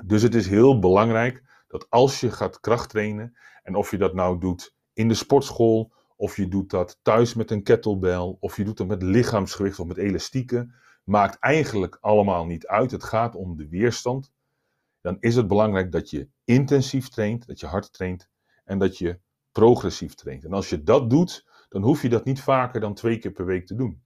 Dus 0.05 0.23
het 0.23 0.35
is 0.35 0.49
heel 0.49 0.79
belangrijk 0.79 1.43
dat 1.69 1.87
als 1.91 2.21
je 2.21 2.31
gaat 2.31 2.61
krachttrainen, 2.61 3.37
en 3.63 3.75
of 3.75 3.91
je 3.91 3.99
dat 3.99 4.15
nou 4.15 4.39
doet 4.39 4.75
in 4.93 5.09
de 5.09 5.15
sportschool, 5.15 5.93
of 6.17 6.37
je 6.37 6.49
doet 6.49 6.71
dat 6.71 6.99
thuis 7.03 7.35
met 7.35 7.51
een 7.51 7.63
kettlebell, 7.63 8.37
of 8.41 8.57
je 8.57 8.65
doet 8.65 8.77
dat 8.77 8.87
met 8.87 9.03
lichaamsgewicht 9.03 9.79
of 9.79 9.87
met 9.87 9.97
elastieken, 9.97 10.75
maakt 11.05 11.39
eigenlijk 11.39 11.99
allemaal 12.01 12.47
niet 12.47 12.67
uit. 12.67 12.91
Het 12.91 13.05
gaat 13.05 13.35
om 13.35 13.57
de 13.57 13.69
weerstand 13.69 14.33
dan 15.05 15.17
is 15.21 15.37
het 15.37 15.49
belangrijk 15.49 15.93
dat 15.93 16.11
je 16.11 16.29
intensief 16.45 17.09
traint, 17.09 17.47
dat 17.47 17.61
je 17.61 17.67
hard 17.67 17.93
traint 17.93 18.29
en 18.65 18.79
dat 18.79 18.99
je 18.99 19.21
progressief 19.53 20.15
traint. 20.15 20.45
En 20.45 20.53
als 20.53 20.69
je 20.69 20.83
dat 20.83 21.11
doet, 21.11 21.47
dan 21.69 21.83
hoef 21.83 22.03
je 22.03 22.09
dat 22.09 22.25
niet 22.25 22.41
vaker 22.41 22.81
dan 22.81 22.95
twee 22.95 23.19
keer 23.19 23.31
per 23.31 23.47
week 23.47 23.67
te 23.67 23.75
doen. 23.75 24.03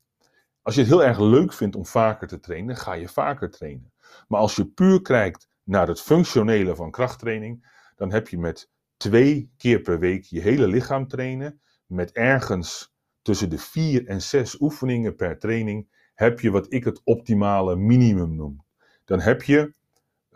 Als 0.62 0.74
je 0.74 0.80
het 0.80 0.90
heel 0.90 1.04
erg 1.04 1.18
leuk 1.18 1.52
vindt 1.52 1.76
om 1.76 1.86
vaker 1.86 2.28
te 2.28 2.40
trainen, 2.40 2.76
ga 2.76 2.92
je 2.92 3.08
vaker 3.08 3.50
trainen. 3.50 3.92
Maar 4.28 4.40
als 4.40 4.56
je 4.56 4.66
puur 4.66 5.02
kijkt 5.02 5.48
naar 5.62 5.88
het 5.88 6.00
functionele 6.00 6.76
van 6.76 6.90
krachttraining, 6.90 7.82
dan 7.96 8.12
heb 8.12 8.28
je 8.28 8.38
met 8.38 8.70
twee 8.96 9.52
keer 9.56 9.80
per 9.80 9.98
week 9.98 10.24
je 10.24 10.40
hele 10.40 10.66
lichaam 10.66 11.08
trainen, 11.08 11.60
met 11.86 12.12
ergens 12.12 12.94
tussen 13.22 13.50
de 13.50 13.58
vier 13.58 14.06
en 14.06 14.22
zes 14.22 14.60
oefeningen 14.60 15.16
per 15.16 15.38
training, 15.38 16.10
heb 16.14 16.40
je 16.40 16.50
wat 16.50 16.72
ik 16.72 16.84
het 16.84 17.00
optimale 17.04 17.76
minimum 17.76 18.34
noem. 18.34 18.64
Dan 19.04 19.20
heb 19.20 19.42
je 19.42 19.76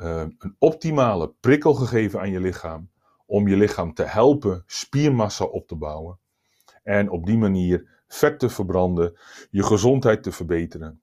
uh, 0.02 0.24
een 0.38 0.56
optimale 0.58 1.34
prikkel 1.40 1.74
gegeven 1.74 2.20
aan 2.20 2.30
je 2.30 2.40
lichaam 2.40 2.90
om 3.26 3.48
je 3.48 3.56
lichaam 3.56 3.94
te 3.94 4.02
helpen 4.02 4.62
spiermassa 4.66 5.44
op 5.44 5.68
te 5.68 5.76
bouwen 5.76 6.18
en 6.82 7.10
op 7.10 7.26
die 7.26 7.38
manier 7.38 8.02
vet 8.08 8.38
te 8.38 8.48
verbranden, 8.48 9.18
je 9.50 9.62
gezondheid 9.62 10.22
te 10.22 10.32
verbeteren, 10.32 11.02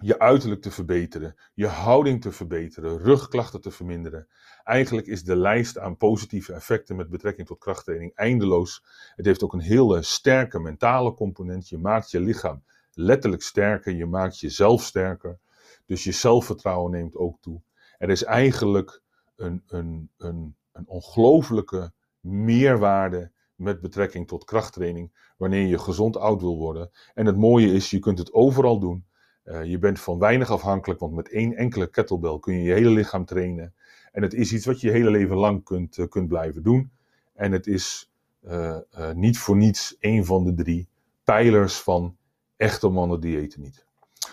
je 0.00 0.18
uiterlijk 0.18 0.62
te 0.62 0.70
verbeteren, 0.70 1.36
je 1.54 1.66
houding 1.66 2.22
te 2.22 2.32
verbeteren, 2.32 2.98
rugklachten 2.98 3.60
te 3.60 3.70
verminderen. 3.70 4.28
Eigenlijk 4.64 5.06
is 5.06 5.24
de 5.24 5.36
lijst 5.36 5.78
aan 5.78 5.96
positieve 5.96 6.52
effecten 6.52 6.96
met 6.96 7.10
betrekking 7.10 7.46
tot 7.46 7.58
krachttraining 7.58 8.14
eindeloos. 8.14 8.84
Het 9.14 9.26
heeft 9.26 9.42
ook 9.42 9.52
een 9.52 9.60
hele 9.60 10.02
sterke 10.02 10.60
mentale 10.60 11.14
component. 11.14 11.68
Je 11.68 11.78
maakt 11.78 12.10
je 12.10 12.20
lichaam 12.20 12.64
letterlijk 12.92 13.42
sterker, 13.42 13.94
je 13.94 14.06
maakt 14.06 14.40
jezelf 14.40 14.82
sterker. 14.82 15.38
Dus 15.86 16.04
je 16.04 16.12
zelfvertrouwen 16.12 16.90
neemt 16.90 17.16
ook 17.16 17.40
toe. 17.40 17.60
Er 17.98 18.10
is 18.10 18.24
eigenlijk 18.24 19.02
een, 19.36 19.62
een, 19.66 20.10
een, 20.16 20.56
een 20.72 20.88
ongelooflijke 20.88 21.92
meerwaarde 22.20 23.30
met 23.54 23.80
betrekking 23.80 24.28
tot 24.28 24.44
krachttraining 24.44 25.32
wanneer 25.36 25.66
je 25.66 25.78
gezond 25.78 26.16
oud 26.16 26.40
wil 26.40 26.56
worden. 26.56 26.90
En 27.14 27.26
het 27.26 27.36
mooie 27.36 27.72
is, 27.72 27.90
je 27.90 27.98
kunt 27.98 28.18
het 28.18 28.32
overal 28.32 28.78
doen. 28.78 29.06
Uh, 29.44 29.64
je 29.64 29.78
bent 29.78 30.00
van 30.00 30.18
weinig 30.18 30.50
afhankelijk, 30.50 31.00
want 31.00 31.14
met 31.14 31.28
één 31.28 31.54
enkele 31.56 31.86
kettlebell 31.86 32.38
kun 32.40 32.54
je 32.54 32.62
je 32.62 32.72
hele 32.72 32.90
lichaam 32.90 33.24
trainen. 33.24 33.74
En 34.12 34.22
het 34.22 34.34
is 34.34 34.52
iets 34.52 34.66
wat 34.66 34.80
je 34.80 34.86
je 34.86 34.92
hele 34.92 35.10
leven 35.10 35.36
lang 35.36 35.64
kunt, 35.64 35.96
uh, 35.96 36.08
kunt 36.08 36.28
blijven 36.28 36.62
doen. 36.62 36.90
En 37.34 37.52
het 37.52 37.66
is 37.66 38.12
uh, 38.42 38.78
niet 39.12 39.38
voor 39.38 39.56
niets 39.56 39.96
een 40.00 40.24
van 40.24 40.44
de 40.44 40.54
drie 40.54 40.88
pijlers 41.24 41.80
van 41.80 42.16
echte 42.56 42.88
mannen 42.88 43.20
diëten 43.20 43.60
niet. 43.60 43.86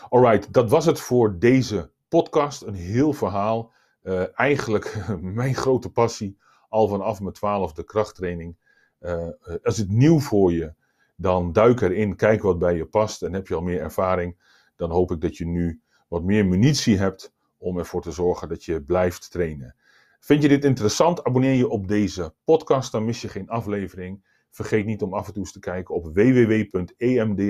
Alright, 0.09 0.53
dat 0.53 0.69
was 0.69 0.85
het 0.85 0.99
voor 0.99 1.39
deze 1.39 1.91
podcast, 2.19 2.61
een 2.61 2.73
heel 2.73 3.13
verhaal. 3.13 3.73
Uh, 4.03 4.39
eigenlijk 4.39 5.05
mijn 5.21 5.55
grote 5.55 5.91
passie, 5.91 6.37
al 6.69 6.87
vanaf 6.87 7.19
mijn 7.19 7.33
twaalfde 7.33 7.83
krachttraining. 7.83 8.57
Uh, 8.99 9.27
is 9.61 9.77
het 9.77 9.89
nieuw 9.89 10.19
voor 10.19 10.51
je, 10.51 10.73
dan 11.15 11.51
duik 11.51 11.81
erin, 11.81 12.15
kijk 12.15 12.41
wat 12.41 12.59
bij 12.59 12.75
je 12.75 12.85
past 12.85 13.21
en 13.21 13.33
heb 13.33 13.47
je 13.47 13.55
al 13.55 13.61
meer 13.61 13.81
ervaring. 13.81 14.37
Dan 14.75 14.89
hoop 14.89 15.11
ik 15.11 15.21
dat 15.21 15.37
je 15.37 15.45
nu 15.45 15.81
wat 16.07 16.23
meer 16.23 16.45
munitie 16.45 16.97
hebt 16.97 17.33
om 17.57 17.77
ervoor 17.77 18.01
te 18.01 18.11
zorgen 18.11 18.49
dat 18.49 18.63
je 18.63 18.81
blijft 18.81 19.31
trainen. 19.31 19.75
Vind 20.19 20.41
je 20.41 20.47
dit 20.47 20.65
interessant? 20.65 21.23
Abonneer 21.23 21.55
je 21.55 21.69
op 21.69 21.87
deze 21.87 22.33
podcast, 22.43 22.91
dan 22.91 23.05
mis 23.05 23.21
je 23.21 23.27
geen 23.27 23.49
aflevering. 23.49 24.25
Vergeet 24.49 24.85
niet 24.85 25.01
om 25.01 25.13
af 25.13 25.27
en 25.27 25.33
toe 25.33 25.43
eens 25.43 25.51
te 25.51 25.59
kijken 25.59 25.95
op 25.95 26.05
www.emdn.nl 26.05 27.47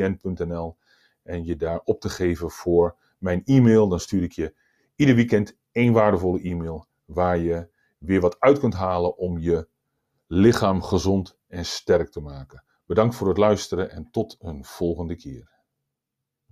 en 1.24 1.46
je 1.46 1.56
daar 1.56 1.82
op 1.84 2.00
te 2.00 2.10
geven 2.10 2.50
voor 2.50 3.02
mijn 3.24 3.42
e-mail. 3.46 3.88
Dan 3.88 4.00
stuur 4.00 4.24
ik 4.24 4.32
je 4.32 4.56
ieder 4.96 5.16
weekend 5.16 5.58
één 5.72 5.94
waardevolle 5.94 6.42
e-mail 6.42 6.88
waar 7.06 7.38
je 7.38 7.70
weer 7.98 8.22
wat 8.22 8.40
uit 8.40 8.60
kunt 8.60 8.74
halen 8.74 9.18
om 9.18 9.40
je 9.40 9.68
lichaam 10.28 10.82
gezond 10.82 11.38
en 11.48 11.66
sterk 11.66 12.10
te 12.10 12.20
maken. 12.20 12.64
Bedankt 12.86 13.16
voor 13.16 13.28
het 13.28 13.38
luisteren 13.38 13.92
en 13.92 14.12
tot 14.12 14.36
een 14.40 14.66
volgende 14.66 15.16
keer. 15.16 15.53